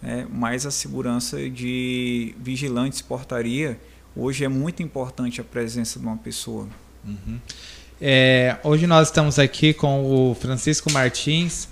[0.00, 0.28] né?
[0.30, 3.76] mas a segurança de vigilantes portaria
[4.14, 6.68] hoje é muito importante a presença de uma pessoa.
[7.04, 7.40] Uhum.
[8.00, 11.66] É, hoje nós estamos aqui com o Francisco Martins,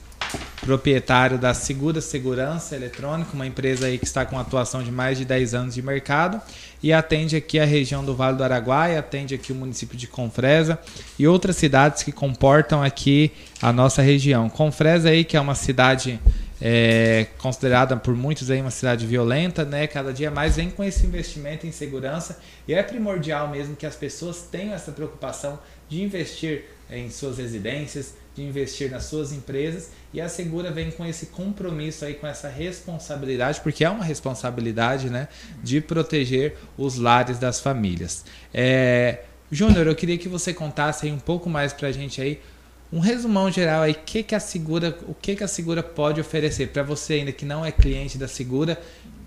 [0.62, 5.25] proprietário da Segura Segurança Eletrônica, uma empresa aí que está com atuação de mais de
[5.25, 6.40] 10 anos de mercado
[6.81, 10.79] e atende aqui a região do Vale do Araguaia, atende aqui o município de Confresa
[11.18, 14.48] e outras cidades que comportam aqui a nossa região.
[14.48, 16.20] Confresa aí que é uma cidade
[16.64, 19.88] é considerada por muitos aí uma cidade violenta, né?
[19.88, 23.96] Cada dia mais vem com esse investimento em segurança e é primordial mesmo que as
[23.96, 30.21] pessoas tenham essa preocupação de investir em suas residências, de investir nas suas empresas e
[30.21, 35.29] a Segura vem com esse compromisso aí, com essa responsabilidade, porque é uma responsabilidade, né,
[35.62, 38.25] de proteger os lares das famílias.
[38.53, 42.40] É, Júnior, eu queria que você contasse aí um pouco mais para a gente aí
[42.92, 46.68] um resumão geral aí, que que a Segura, o que que a Segura pode oferecer
[46.68, 48.79] para você ainda que não é cliente da Segura,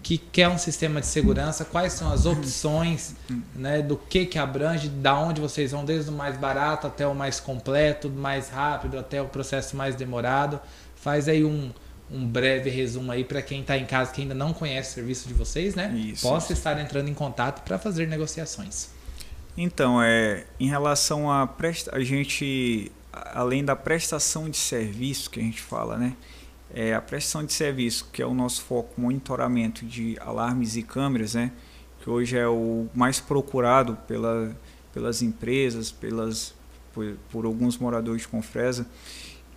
[0.05, 3.15] que quer um sistema de segurança, quais são as opções,
[3.55, 7.15] né, do que que abrange, da onde vocês vão desde o mais barato até o
[7.15, 10.61] mais completo, do mais rápido até o processo mais demorado.
[10.95, 11.71] Faz aí um,
[12.11, 15.27] um breve resumo aí para quem está em casa que ainda não conhece o serviço
[15.27, 15.91] de vocês, né?
[15.95, 16.21] Isso.
[16.21, 18.89] Possa estar entrando em contato para fazer negociações.
[19.57, 22.91] Então, é, em relação a presta, a gente
[23.33, 26.15] além da prestação de serviço que a gente fala, né?
[26.77, 31.33] É a prestação de serviço, que é o nosso foco, monitoramento de alarmes e câmeras,
[31.33, 31.53] né?
[32.01, 34.53] Que hoje é o mais procurado pela,
[34.93, 36.53] pelas empresas, pelas,
[36.93, 38.85] por, por alguns moradores de Confresa,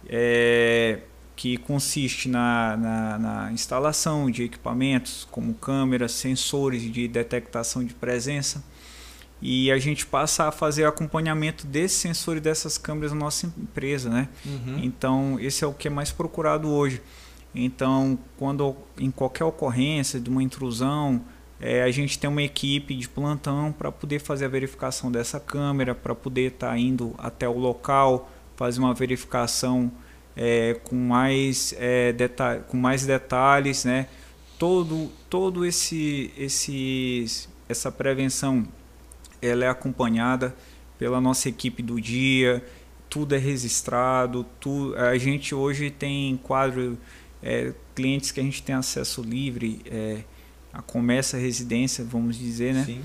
[0.09, 1.01] é,
[1.35, 8.63] que consiste na, na, na instalação de equipamentos como câmeras, sensores de detectação de presença,
[9.41, 14.11] e a gente passa a fazer acompanhamento desse sensor e dessas câmeras na nossa empresa,
[14.11, 14.29] né?
[14.45, 14.81] Uhum.
[14.83, 17.01] Então, esse é o que é mais procurado hoje.
[17.55, 21.23] Então, quando em qualquer ocorrência de uma intrusão,
[21.61, 25.95] é, a gente tem uma equipe de plantão para poder fazer a verificação dessa câmera,
[25.95, 29.91] para poder estar tá indo até o local, fazer uma verificação
[30.37, 32.13] é, com, mais, é,
[32.69, 34.09] com mais detalhes, né?
[34.59, 38.67] Todo, todo esse, esse, essa prevenção
[39.41, 40.55] ela é acompanhada
[40.99, 42.65] pela nossa equipe do dia,
[43.09, 46.99] tudo é registrado, tu, a gente hoje tem quadro
[47.43, 50.19] é, clientes que a gente tem acesso livre é,
[50.73, 52.85] a comércio, a residência, vamos dizer, né?
[52.85, 53.01] Sim.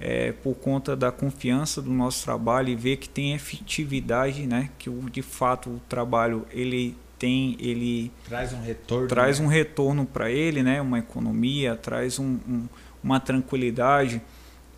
[0.00, 4.70] É, por conta da confiança do nosso trabalho e ver que tem efetividade, né?
[4.78, 9.46] Que o, de fato o trabalho ele tem, ele traz um retorno, traz né?
[9.46, 10.80] um retorno para ele, né?
[10.80, 12.68] Uma economia, traz um, um,
[13.02, 14.22] uma tranquilidade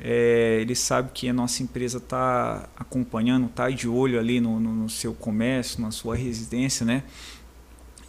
[0.02, 4.74] é, ele sabe que a nossa empresa está acompanhando, está de olho ali no, no,
[4.74, 7.02] no, seu comércio, na sua residência, né?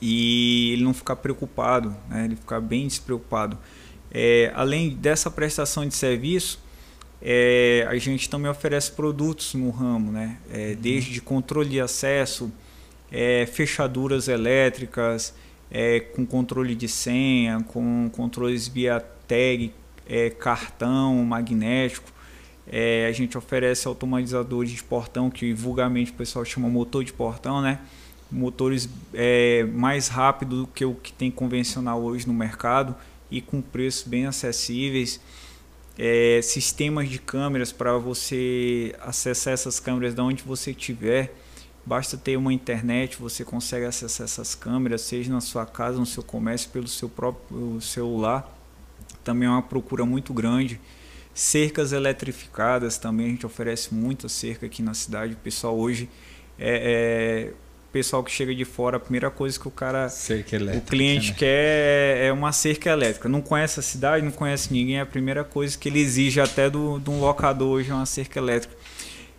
[0.01, 2.25] E ele não ficar preocupado, né?
[2.25, 3.57] ele ficar bem despreocupado.
[4.09, 6.59] É, além dessa prestação de serviço,
[7.21, 10.37] é, a gente também oferece produtos no ramo, né?
[10.49, 10.75] É, uhum.
[10.81, 12.49] Desde controle de acesso,
[13.11, 15.35] é, fechaduras elétricas,
[15.69, 19.73] é, com controle de senha, com controles via tag,
[20.11, 22.11] é, cartão magnético.
[22.67, 27.61] É, a gente oferece automatizadores de portão, que vulgarmente o pessoal chama motor de portão,
[27.61, 27.79] né?
[28.29, 32.93] Motores é, mais rápido do que o que tem convencional hoje no mercado
[33.29, 35.21] e com preços bem acessíveis.
[35.97, 41.33] É, sistemas de câmeras para você acessar essas câmeras de onde você estiver.
[41.85, 46.21] Basta ter uma internet, você consegue acessar essas câmeras, seja na sua casa, no seu
[46.21, 48.60] comércio, pelo seu próprio celular
[49.23, 50.79] também é uma procura muito grande.
[51.33, 55.33] Cercas eletrificadas também, a gente oferece muita cerca aqui na cidade.
[55.33, 56.09] O pessoal hoje
[56.59, 57.53] é, é
[57.91, 60.07] pessoal que chega de fora, a primeira coisa que o cara,
[60.77, 61.37] o cliente né?
[61.37, 63.27] quer é uma cerca elétrica.
[63.27, 66.69] Não conhece a cidade, não conhece ninguém, é a primeira coisa que ele exige até
[66.69, 68.75] do, de um locador hoje é uma cerca elétrica.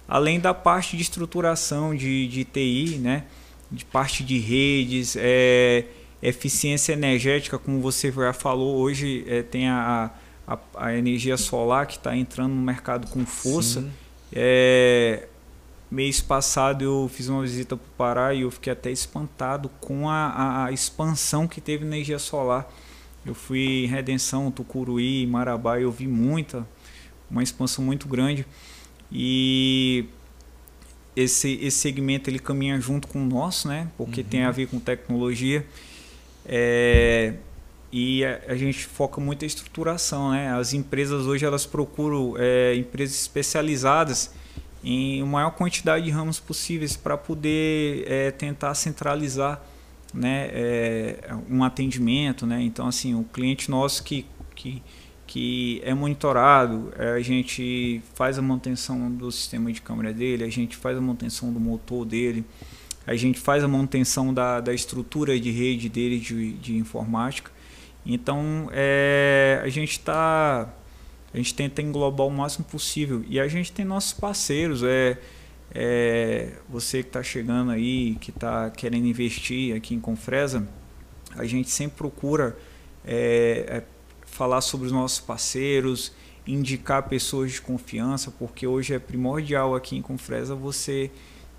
[0.07, 3.25] Além da parte de estruturação de, de TI, né?
[3.71, 5.87] de parte de redes, é,
[6.23, 10.11] eficiência energética, como você já falou, hoje é, tem a,
[10.47, 13.85] a, a, energia solar que está entrando no mercado com força.
[14.33, 15.27] É,
[15.91, 20.09] mês passado eu fiz uma visita para o Pará e eu fiquei até espantado com
[20.09, 22.73] a, a, expansão que teve energia solar.
[23.27, 26.67] Eu fui em Redenção, Tucuruí, Marabá, eu vi muita,
[27.31, 28.47] uma expansão muito grande.
[29.11, 30.07] E
[31.15, 33.89] esse, esse segmento ele caminha junto com o nosso, né?
[33.97, 34.27] Porque uhum.
[34.27, 35.67] tem a ver com tecnologia.
[36.47, 37.35] É,
[37.93, 40.53] e a, a, gente foca muito em estruturação, né?
[40.53, 44.35] As empresas hoje elas procuram é, empresas especializadas
[44.83, 49.63] em maior quantidade de ramos possíveis para poder é, tentar centralizar
[50.13, 52.61] né, é, um atendimento, né?
[52.63, 54.83] Então assim, o cliente nosso que, que,
[55.27, 60.51] que é monitorado, é, a gente faz a manutenção do sistema de câmera dele, a
[60.51, 62.45] gente faz a manutenção do motor dele,
[63.07, 67.51] a gente faz a manutenção da, da estrutura de rede dele de, de informática.
[68.05, 70.69] Então é, a gente está
[71.33, 75.19] a gente tenta englobar o máximo possível e a gente tem nossos parceiros é,
[75.75, 80.69] é você que está chegando aí que está querendo investir aqui em Confresa
[81.37, 82.57] a gente sempre procura
[83.05, 83.83] é, é,
[84.27, 86.13] falar sobre os nossos parceiros,
[86.47, 91.11] indicar pessoas de confiança, porque hoje é primordial aqui em Confresa você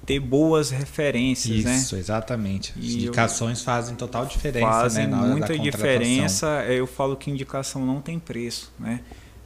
[0.06, 1.76] ter boas referências, Isso, né?
[1.76, 2.74] Isso, exatamente.
[2.76, 6.64] E indicações eu, fazem total diferença, fazem né, muita diferença.
[6.68, 9.02] É, eu falo que indicação não tem preço, né?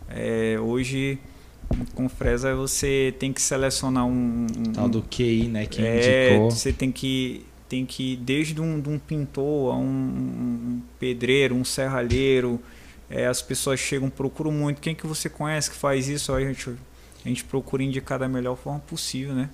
[0.10, 1.20] É, hoje
[1.94, 6.52] com Fresa você tem que selecionar um, um tal do QI, né, que é, indicou.
[6.52, 11.66] Você tem que tem que desde um, de um pintor a um, um pedreiro, um
[11.66, 12.62] serralheiro,
[13.10, 14.80] é, as pessoas chegam, procuram muito.
[14.80, 16.34] Quem que você conhece que faz isso?
[16.34, 19.50] A gente, a gente procura indicar da melhor forma possível, né?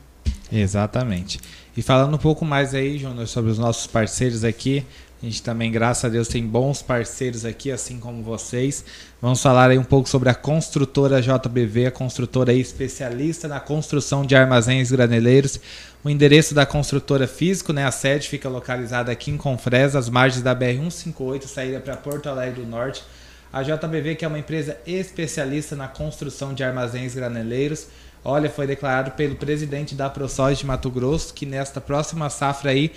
[0.53, 1.39] Exatamente.
[1.75, 4.85] E falando um pouco mais aí, Júnior, sobre os nossos parceiros aqui,
[5.21, 8.83] a gente também, graças a Deus, tem bons parceiros aqui, assim como vocês.
[9.21, 14.35] Vamos falar aí um pouco sobre a construtora JBV, a construtora especialista na construção de
[14.35, 15.59] armazéns graneleiros.
[16.03, 20.43] O endereço da construtora físico, né, a sede fica localizada aqui em Confresa, às margens
[20.43, 23.01] da BR-158, saída para Porto Alegre do Norte.
[23.51, 27.87] A JBV, que é uma empresa especialista na construção de armazéns graneleiros,
[28.23, 32.91] olha, foi declarado pelo presidente da ProSoja de Mato Grosso que nesta próxima safra aí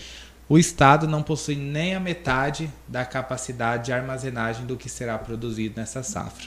[0.48, 5.80] o Estado não possui nem a metade da capacidade de armazenagem do que será produzido
[5.80, 6.46] nessa safra.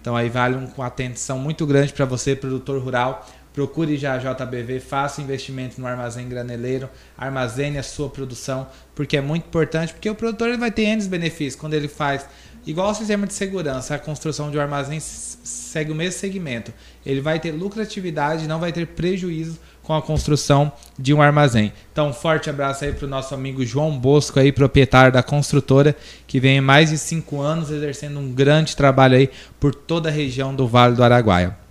[0.00, 3.28] Então aí vale uma atenção muito grande para você, produtor rural.
[3.52, 9.20] Procure já a JBV, faça investimento no armazém graneleiro, armazene a sua produção, porque é
[9.20, 12.26] muito importante, porque o produtor ele vai ter N benefícios quando ele faz
[12.66, 16.72] igual o sistema de segurança, a construção de um armazém segue o mesmo segmento.
[17.04, 21.72] Ele vai ter lucratividade, não vai ter prejuízo com a construção de um armazém.
[21.92, 25.94] Então, um forte abraço aí para o nosso amigo João Bosco, aí, proprietário da construtora,
[26.26, 30.54] que vem mais de cinco anos exercendo um grande trabalho aí por toda a região
[30.54, 31.65] do Vale do Araguaia.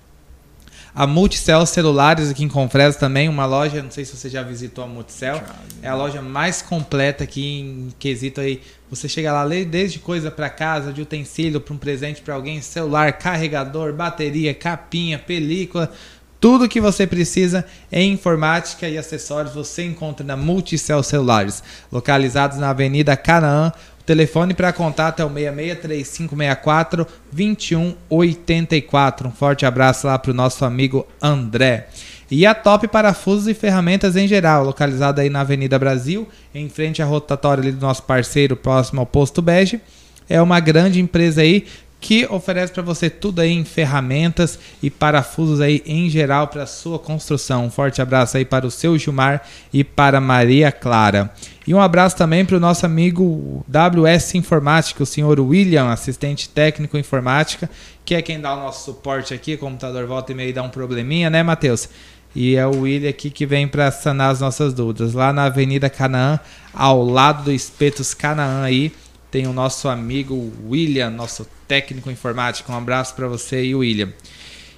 [0.95, 4.81] A Multicel Celulares aqui em Confresa também, uma loja, não sei se você já visitou
[4.81, 5.43] a Multicel,
[5.81, 8.61] é a loja mais completa aqui em quesito aí.
[8.89, 13.11] Você chega lá, desde coisa para casa, de utensílio para um presente para alguém, celular,
[13.11, 15.91] carregador, bateria, capinha, película,
[16.39, 22.69] tudo que você precisa em informática e acessórios você encontra na Multicel Celulares, localizados na
[22.69, 23.73] Avenida Canaã.
[24.05, 29.27] Telefone para contato é o 663564 2184.
[29.27, 31.87] Um forte abraço lá para o nosso amigo André.
[32.29, 37.01] E a Top Parafusos e Ferramentas em geral, localizada aí na Avenida Brasil, em frente
[37.01, 39.81] à rotatória do nosso parceiro, próximo ao Posto Bege.
[40.27, 41.65] É uma grande empresa aí
[42.05, 46.99] que oferece para você tudo aí em ferramentas e parafusos aí em geral para sua
[46.99, 47.65] construção.
[47.65, 49.41] Um forte abraço aí para o seu Gilmar
[49.73, 51.33] e para Maria Clara.
[51.65, 56.95] E um abraço também para o nosso amigo WS Informática, o senhor William, assistente técnico
[56.95, 57.67] informática,
[58.05, 60.69] que é quem dá o nosso suporte aqui, o computador volta e meio dá um
[60.69, 61.89] probleminha, né, Matheus?
[62.35, 65.13] E é o William aqui que vem para sanar as nossas dúvidas.
[65.13, 66.39] Lá na Avenida Canaã,
[66.71, 68.93] ao lado do Espetos Canaã aí,
[69.35, 72.71] tem o nosso amigo William, nosso técnico informático.
[72.71, 74.13] Um abraço para você e William.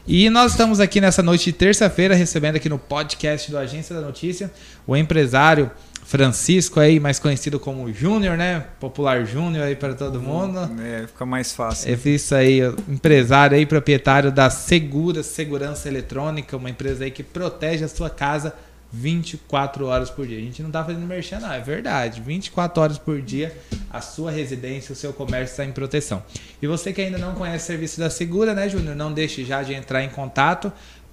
[0.08, 4.02] E nós estamos aqui nessa noite de terça-feira recebendo aqui no podcast do Agência da
[4.02, 4.52] Notícia
[4.88, 5.70] o empresário
[6.04, 8.66] Francisco aí, mais conhecido como Júnior, né?
[8.80, 10.58] Popular Júnior aí para todo mundo.
[10.82, 11.94] É, fica mais fácil.
[11.94, 17.86] É isso aí, empresário aí, proprietário da Segura Segurança Eletrônica, uma empresa aí que protege
[17.86, 18.56] a sua casa
[18.92, 20.38] 24 horas por dia.
[20.38, 22.22] A gente não está fazendo merchan, não, é verdade.
[22.22, 23.56] 24 horas por dia,
[23.92, 26.24] a sua residência, o seu comércio está em proteção.
[26.62, 28.96] E você que ainda não conhece o serviço da Segura, né, Júnior?
[28.96, 30.72] Não deixe já de entrar em contato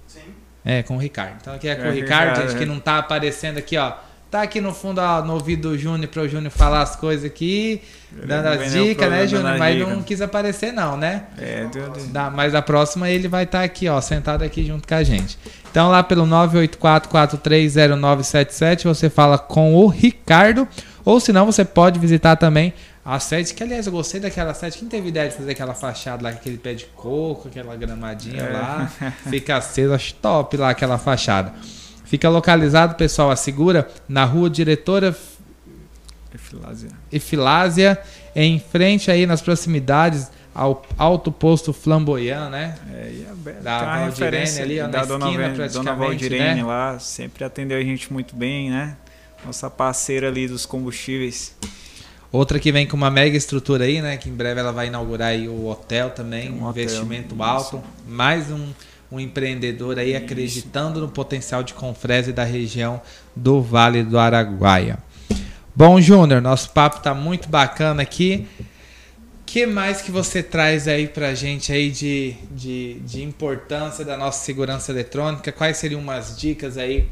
[0.07, 0.19] Sim.
[0.65, 1.37] É, com o Ricardo.
[1.41, 3.93] Então aqui é com é, o Ricardo, gente, que não tá aparecendo aqui, ó.
[4.31, 7.25] Tá aqui no fundo, ó, no ouvido do Júnior, para o Júnior falar as coisas
[7.25, 7.81] aqui,
[8.13, 9.57] dando as dicas, né, Júnior?
[9.57, 9.89] Mas dica.
[9.89, 11.23] não quis aparecer, não, né?
[11.37, 12.07] É, Deus.
[12.07, 15.03] Da, mas a próxima ele vai estar tá aqui, ó, sentado aqui junto com a
[15.03, 15.37] gente.
[15.69, 20.65] Então, lá pelo 984430977, você fala com o Ricardo,
[21.03, 24.77] ou se não, você pode visitar também a sede, que aliás eu gostei daquela sede.
[24.77, 28.53] Quem teve ideia de fazer aquela fachada lá aquele pé de coco, aquela gramadinha é.
[28.53, 28.91] lá?
[29.29, 31.53] Fica aceso, acho top lá aquela fachada.
[32.05, 35.15] Fica localizado, pessoal, assegura, na rua Diretora
[36.33, 36.89] Efilásia.
[37.11, 37.99] Efilásia,
[38.35, 42.77] em frente aí nas proximidades ao alto posto Flamboyant, né?
[42.93, 46.63] É, e a, da Valdirene ali, ó, da na dona esquina, praticamente, Dona Valdirene né?
[46.63, 48.97] lá, sempre atendeu a gente muito bem, né?
[49.45, 51.55] Nossa parceira ali dos combustíveis.
[52.31, 54.15] Outra que vem com uma mega estrutura aí, né?
[54.15, 57.43] Que em breve ela vai inaugurar aí o hotel também, um, um hotel, investimento isso.
[57.43, 57.83] alto.
[58.07, 58.69] Mais um,
[59.11, 60.23] um empreendedor aí Isso.
[60.23, 63.01] acreditando no potencial de Confresa e da região
[63.35, 64.97] do Vale do Araguaia.
[65.75, 68.47] Bom, Júnior, nosso papo está muito bacana aqui.
[69.45, 74.45] que mais que você traz aí pra gente aí de, de, de importância da nossa
[74.45, 75.51] segurança eletrônica?
[75.51, 77.09] Quais seriam umas dicas aí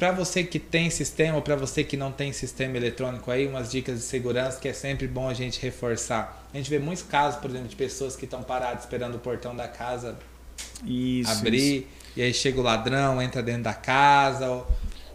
[0.00, 3.70] para você que tem sistema ou para você que não tem sistema eletrônico aí, umas
[3.70, 6.48] dicas de segurança que é sempre bom a gente reforçar.
[6.54, 9.54] A gente vê muitos casos, por exemplo, de pessoas que estão paradas esperando o portão
[9.54, 10.18] da casa
[10.86, 11.86] isso, abrir isso.
[12.16, 14.66] e aí chega o ladrão, entra dentro da casa, ou,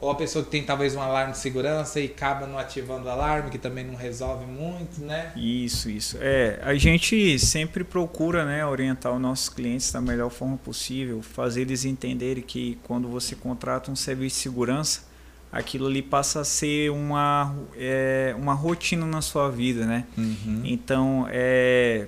[0.02, 3.10] ou a pessoa que tem talvez um alarme de segurança e acaba não ativando o
[3.10, 5.32] alarme, que também não resolve muito, né?
[5.36, 6.18] Isso, isso.
[6.20, 11.62] É, a gente sempre procura, né, orientar os nossos clientes da melhor forma possível, fazer
[11.62, 15.04] eles entenderem que quando você contrata um serviço de segurança,
[15.52, 20.06] aquilo ali passa a ser uma, é, uma rotina na sua vida, né?
[20.18, 20.62] Uhum.
[20.66, 22.08] Então, é,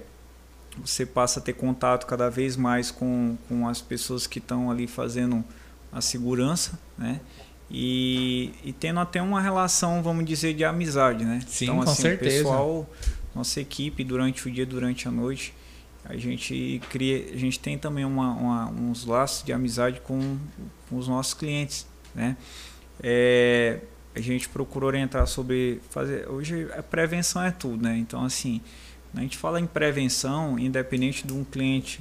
[0.81, 4.87] você passa a ter contato cada vez mais com, com as pessoas que estão ali
[4.87, 5.43] fazendo
[5.91, 7.21] a segurança, né?
[7.69, 11.41] E, e tendo até uma relação, vamos dizer, de amizade, né?
[11.45, 12.35] Sim, então, com assim, certeza.
[12.35, 12.89] O pessoal,
[13.35, 15.53] nossa equipe, durante o dia, durante a noite,
[16.05, 20.37] a gente cria, a gente tem também uma, uma uns laços de amizade com,
[20.89, 22.37] com os nossos clientes, né?
[23.03, 23.79] É,
[24.15, 26.27] a gente procura orientar sobre fazer.
[26.29, 27.97] Hoje a prevenção é tudo, né?
[27.97, 28.61] Então assim,
[29.13, 31.99] a gente fala em prevenção, independente de um cliente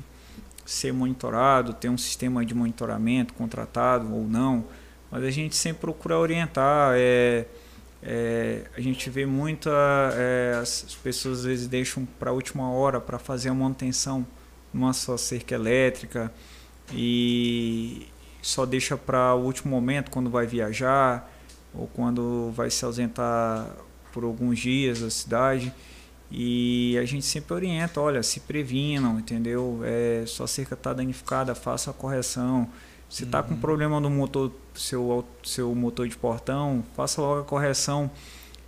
[0.65, 4.65] ser monitorado, ter um sistema de monitoramento contratado ou não
[5.11, 6.95] mas a gente sempre procura orientar.
[6.97, 7.47] É,
[8.03, 9.71] é, a gente vê muita.
[10.15, 14.27] É, as pessoas às vezes deixam para a última hora para fazer a manutenção
[14.73, 16.33] numa sua cerca elétrica
[16.93, 18.07] e
[18.43, 21.33] só deixa para o último momento quando vai viajar
[21.75, 23.69] ou quando vai se ausentar
[24.13, 25.73] por alguns dias da cidade.
[26.31, 29.81] E a gente sempre orienta, olha, se previnam, entendeu?
[29.85, 32.69] É, sua cerca está danificada, faça a correção.
[33.09, 33.49] Se está uhum.
[33.49, 38.11] com problema no motor, seu, seu motor de portão, faça logo a correção.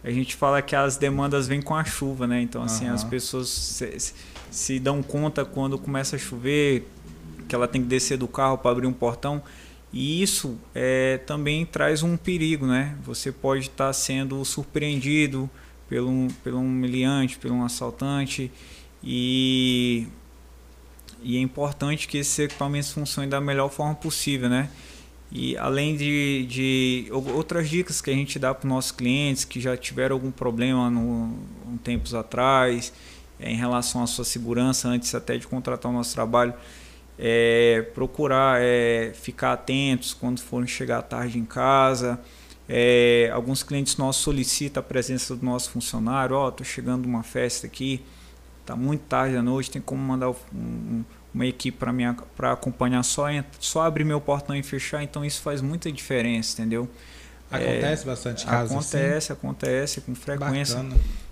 [0.02, 2.40] A gente fala que as demandas vêm com a chuva, né?
[2.40, 2.94] Então, assim, uhum.
[2.94, 4.14] as pessoas se,
[4.50, 6.88] se, dão conta quando começa a chover,
[7.48, 9.42] que ela tem que descer do carro para abrir um portão.
[9.92, 12.96] E isso é, também traz um perigo, né?
[13.04, 15.50] Você pode estar tá sendo surpreendido
[15.88, 18.52] pelo, pelo um humilhante, pelo um assaltante.
[19.02, 20.06] E
[21.22, 24.70] e é importante que esses equipamentos funcionem da melhor forma possível, né?
[25.30, 29.60] E além de, de outras dicas que a gente dá para os nossos clientes que
[29.60, 32.92] já tiveram algum problema no, um tempos atrás,
[33.38, 36.54] é, em relação à sua segurança, antes até de contratar o nosso trabalho,
[37.18, 42.18] é, procurar é, ficar atentos quando forem chegar tarde em casa.
[42.68, 46.36] É, alguns clientes nossos solicitam a presença do nosso funcionário.
[46.36, 48.02] Ó, oh, estou chegando uma festa aqui,
[48.68, 51.02] Tá muito tarde da noite, tem como mandar um,
[51.32, 53.24] uma equipe para para acompanhar só
[53.58, 56.86] só abrir meu portão e fechar, então isso faz muita diferença, entendeu?
[57.50, 59.32] Acontece é, bastante casos Acontece, assim?
[59.32, 60.84] acontece com frequência.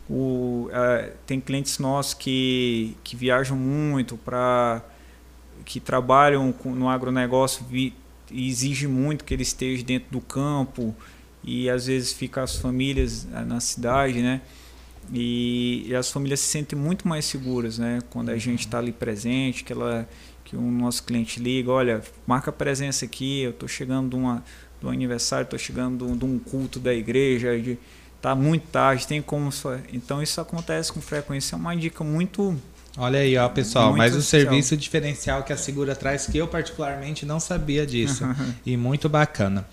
[0.08, 4.80] O, é, tem clientes nossos que, que viajam muito para
[5.66, 7.92] que trabalham no agronegócio vi,
[8.30, 10.96] e exige muito que ele esteja dentro do campo
[11.44, 14.40] e às vezes fica as famílias é, na cidade, né?
[15.12, 18.00] E, e, as famílias se sentem muito mais seguras, né?
[18.10, 20.08] Quando a gente está ali presente, que, ela,
[20.44, 24.42] que o nosso cliente liga, olha, marca presença aqui, eu estou chegando de, uma,
[24.80, 27.78] de um aniversário, estou chegando de, um culto da igreja, de,
[28.20, 29.50] tá muito tarde, tem como...
[29.92, 32.56] Então isso acontece com frequência, é uma dica muito...
[32.98, 37.26] Olha aí, ó, pessoal, mais um serviço diferencial que a Segura traz que eu particularmente
[37.26, 38.24] não sabia disso.
[38.64, 39.66] e muito bacana.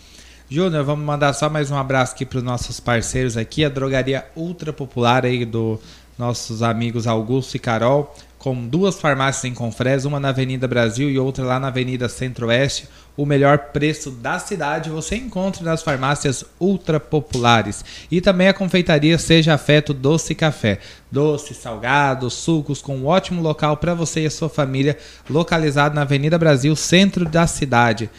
[0.50, 4.26] Júnior, vamos mandar só mais um abraço aqui para os nossos parceiros aqui, a drogaria
[4.36, 5.80] ultra popular aí do
[6.18, 11.18] nossos amigos Augusto e Carol, com duas farmácias em Confresa, uma na Avenida Brasil e
[11.18, 12.90] outra lá na Avenida Centro-Oeste.
[13.16, 17.86] O melhor preço da cidade você encontra nas farmácias ultra populares.
[18.12, 20.80] E também a confeitaria Seja Afeto Doce Café.
[21.10, 24.98] Doce, salgado, sucos com um ótimo local para você e a sua família,
[25.30, 28.10] localizado na Avenida Brasil, centro da cidade.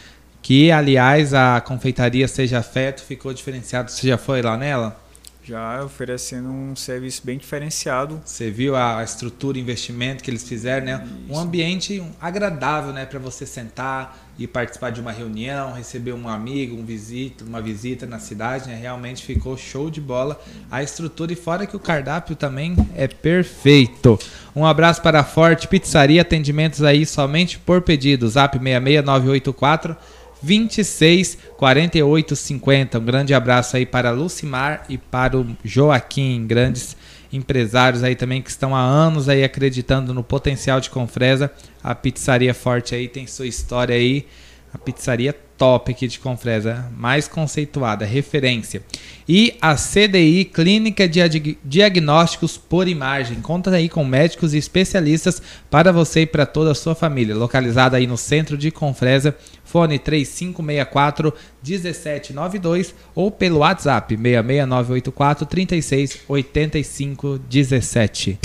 [0.45, 3.89] Que, aliás, a confeitaria Seja Afeto ficou diferenciado.
[3.89, 4.95] Você já foi lá nela?
[5.43, 8.21] Já oferecendo um serviço bem diferenciado.
[8.23, 11.03] Você viu a estrutura, investimento que eles fizeram, né?
[11.03, 11.33] Isso.
[11.33, 16.75] Um ambiente agradável, né, para você sentar e participar de uma reunião, receber um amigo,
[16.75, 18.77] um visita, uma visita na cidade, né?
[18.79, 20.39] Realmente ficou show de bola
[20.69, 24.19] a estrutura e fora que o cardápio também é perfeito.
[24.55, 28.29] Um abraço para a Forte Pizzaria, atendimentos aí somente por pedido.
[28.29, 29.97] Zap 66984
[30.45, 32.99] 26 48 50.
[32.99, 36.95] Um grande abraço aí para Lucimar e para o Joaquim, grandes
[37.33, 41.51] empresários aí também que estão há anos aí acreditando no potencial de Confresa.
[41.83, 44.27] A pizzaria forte aí tem sua história aí.
[44.71, 48.83] A pizzaria top aqui de Confresa, mais conceituada, referência.
[49.27, 53.41] E a CDI, Clínica de Diagnósticos por Imagem.
[53.41, 57.35] Conta aí com médicos e especialistas para você e para toda a sua família.
[57.35, 59.35] Localizada aí no centro de Confresa,
[59.75, 68.39] fone 3564 1792 ou pelo WhatsApp 66984 36 85 17.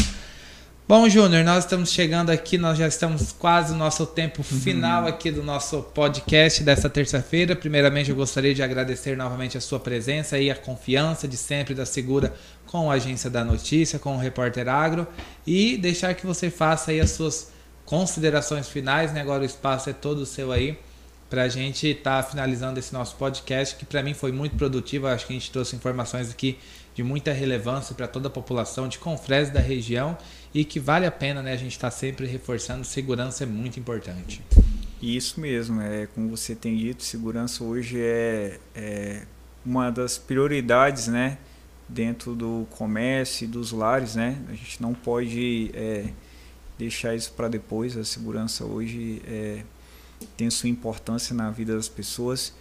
[0.89, 4.59] Bom, Júnior, nós estamos chegando aqui, nós já estamos quase no nosso tempo uhum.
[4.59, 7.55] final aqui do nosso podcast dessa terça-feira.
[7.55, 11.87] Primeiramente, eu gostaria de agradecer novamente a sua presença e a confiança de sempre da
[11.87, 12.35] Segura
[12.67, 15.07] com a Agência da Notícia, com o Repórter Agro
[15.47, 17.53] e deixar que você faça aí as suas
[17.85, 19.21] considerações finais, né?
[19.21, 20.77] Agora o espaço é todo seu aí
[21.31, 25.07] para a gente estar tá finalizando esse nosso podcast, que para mim foi muito produtivo.
[25.07, 26.59] Acho que a gente trouxe informações aqui
[26.93, 30.19] de muita relevância para toda a população de Confresa da região
[30.53, 32.85] e que vale a pena né, a gente estar tá sempre reforçando.
[32.85, 34.43] Segurança é muito importante.
[35.01, 39.23] Isso mesmo, é como você tem dito, segurança hoje é, é
[39.65, 41.39] uma das prioridades, né,
[41.89, 44.37] dentro do comércio e dos lares, né.
[44.49, 46.07] A gente não pode é,
[46.77, 47.97] deixar isso para depois.
[47.97, 49.63] A segurança hoje é,
[50.37, 52.55] tem sua importância na vida das pessoas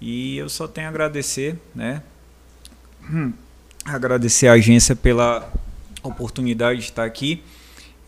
[0.00, 2.02] e eu só tenho a agradecer, né.
[3.84, 5.52] Agradecer a agência pela
[6.02, 7.42] oportunidade de estar aqui,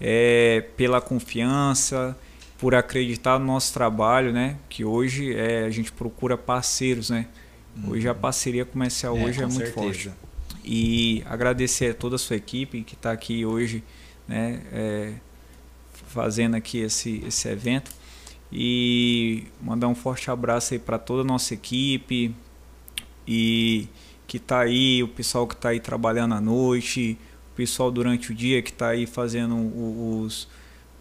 [0.01, 2.17] é, pela confiança,
[2.59, 4.57] por acreditar no nosso trabalho, né?
[4.69, 7.27] Que hoje é, a gente procura parceiros, né?
[7.89, 8.19] Hoje a uhum.
[8.19, 9.75] parceria comercial é, hoje é muito certeza.
[9.75, 10.11] forte.
[10.65, 13.83] E agradecer a toda a sua equipe que está aqui hoje,
[14.29, 14.63] né?
[14.73, 15.13] É,
[16.09, 17.91] fazendo aqui esse, esse evento.
[18.57, 22.33] E mandar um forte abraço aí para toda a nossa equipe
[23.27, 23.89] e
[24.29, 27.19] que está aí, o pessoal que está aí trabalhando à noite,
[27.55, 30.49] pessoal durante o dia que está aí fazendo os,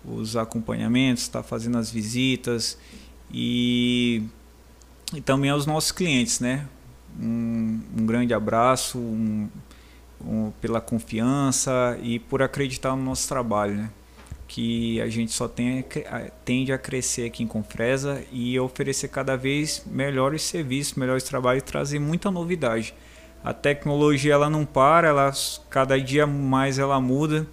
[0.04, 2.78] os acompanhamentos, está fazendo as visitas
[3.32, 4.24] e,
[5.14, 6.68] e também aos nossos clientes, né?
[7.20, 9.48] Um, um grande abraço um,
[10.26, 13.92] um, pela confiança e por acreditar no nosso trabalho, né?
[14.54, 15.84] Que a gente só tem,
[16.46, 21.98] tende a crescer aqui em Confresa e oferecer cada vez melhores serviços, melhores trabalhos trazer
[21.98, 22.94] muita novidade
[23.44, 25.32] a tecnologia ela não para, ela
[25.70, 27.46] cada dia mais ela muda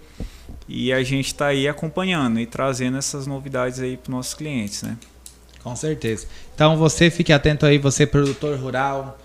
[0.67, 4.83] e a gente está aí acompanhando e trazendo essas novidades aí para os nossos clientes,
[4.83, 4.97] né?
[5.61, 6.27] Com certeza.
[6.55, 9.19] Então você fique atento aí, você produtor rural,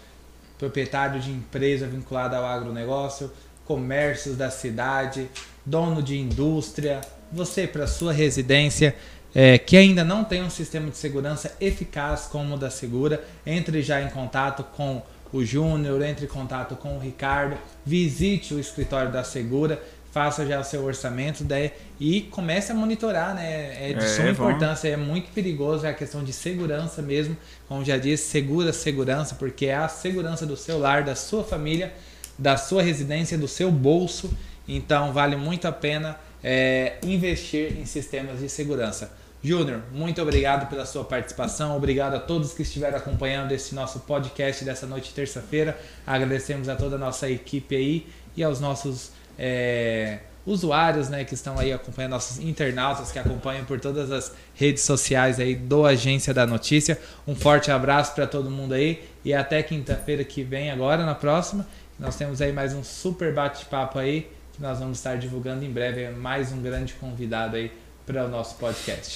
[0.58, 3.30] proprietário de empresa vinculada ao agronegócio,
[3.64, 5.28] comércios da cidade,
[5.64, 7.00] dono de indústria,
[7.32, 8.94] você para sua residência
[9.34, 13.82] é, que ainda não tem um sistema de segurança eficaz como o da Segura, entre
[13.82, 19.12] já em contato com o Júnior, entre em contato com o Ricardo, visite o escritório
[19.12, 23.90] da Segura, faça já o seu orçamento daí, e comece a monitorar, né?
[23.90, 27.36] É de é, suma importância, é muito perigoso, é a questão de segurança mesmo,
[27.68, 31.92] como já disse, segura segurança, porque é a segurança do seu lar, da sua família,
[32.38, 34.34] da sua residência, do seu bolso,
[34.66, 36.18] então vale muito a pena
[36.48, 39.10] é, investir em sistemas de segurança.
[39.42, 41.76] Júnior, muito obrigado pela sua participação.
[41.76, 45.76] Obrigado a todos que estiveram acompanhando esse nosso podcast dessa noite terça-feira.
[46.06, 51.58] Agradecemos a toda a nossa equipe aí e aos nossos é, usuários né, que estão
[51.58, 56.46] aí acompanhando, nossos internautas que acompanham por todas as redes sociais aí do Agência da
[56.46, 56.96] Notícia.
[57.26, 61.66] Um forte abraço para todo mundo aí e até quinta-feira que vem, agora na próxima.
[61.98, 66.08] Nós temos aí mais um super bate-papo aí que nós vamos estar divulgando em breve.
[66.10, 67.70] Mais um grande convidado aí
[68.06, 69.14] para o nosso podcast.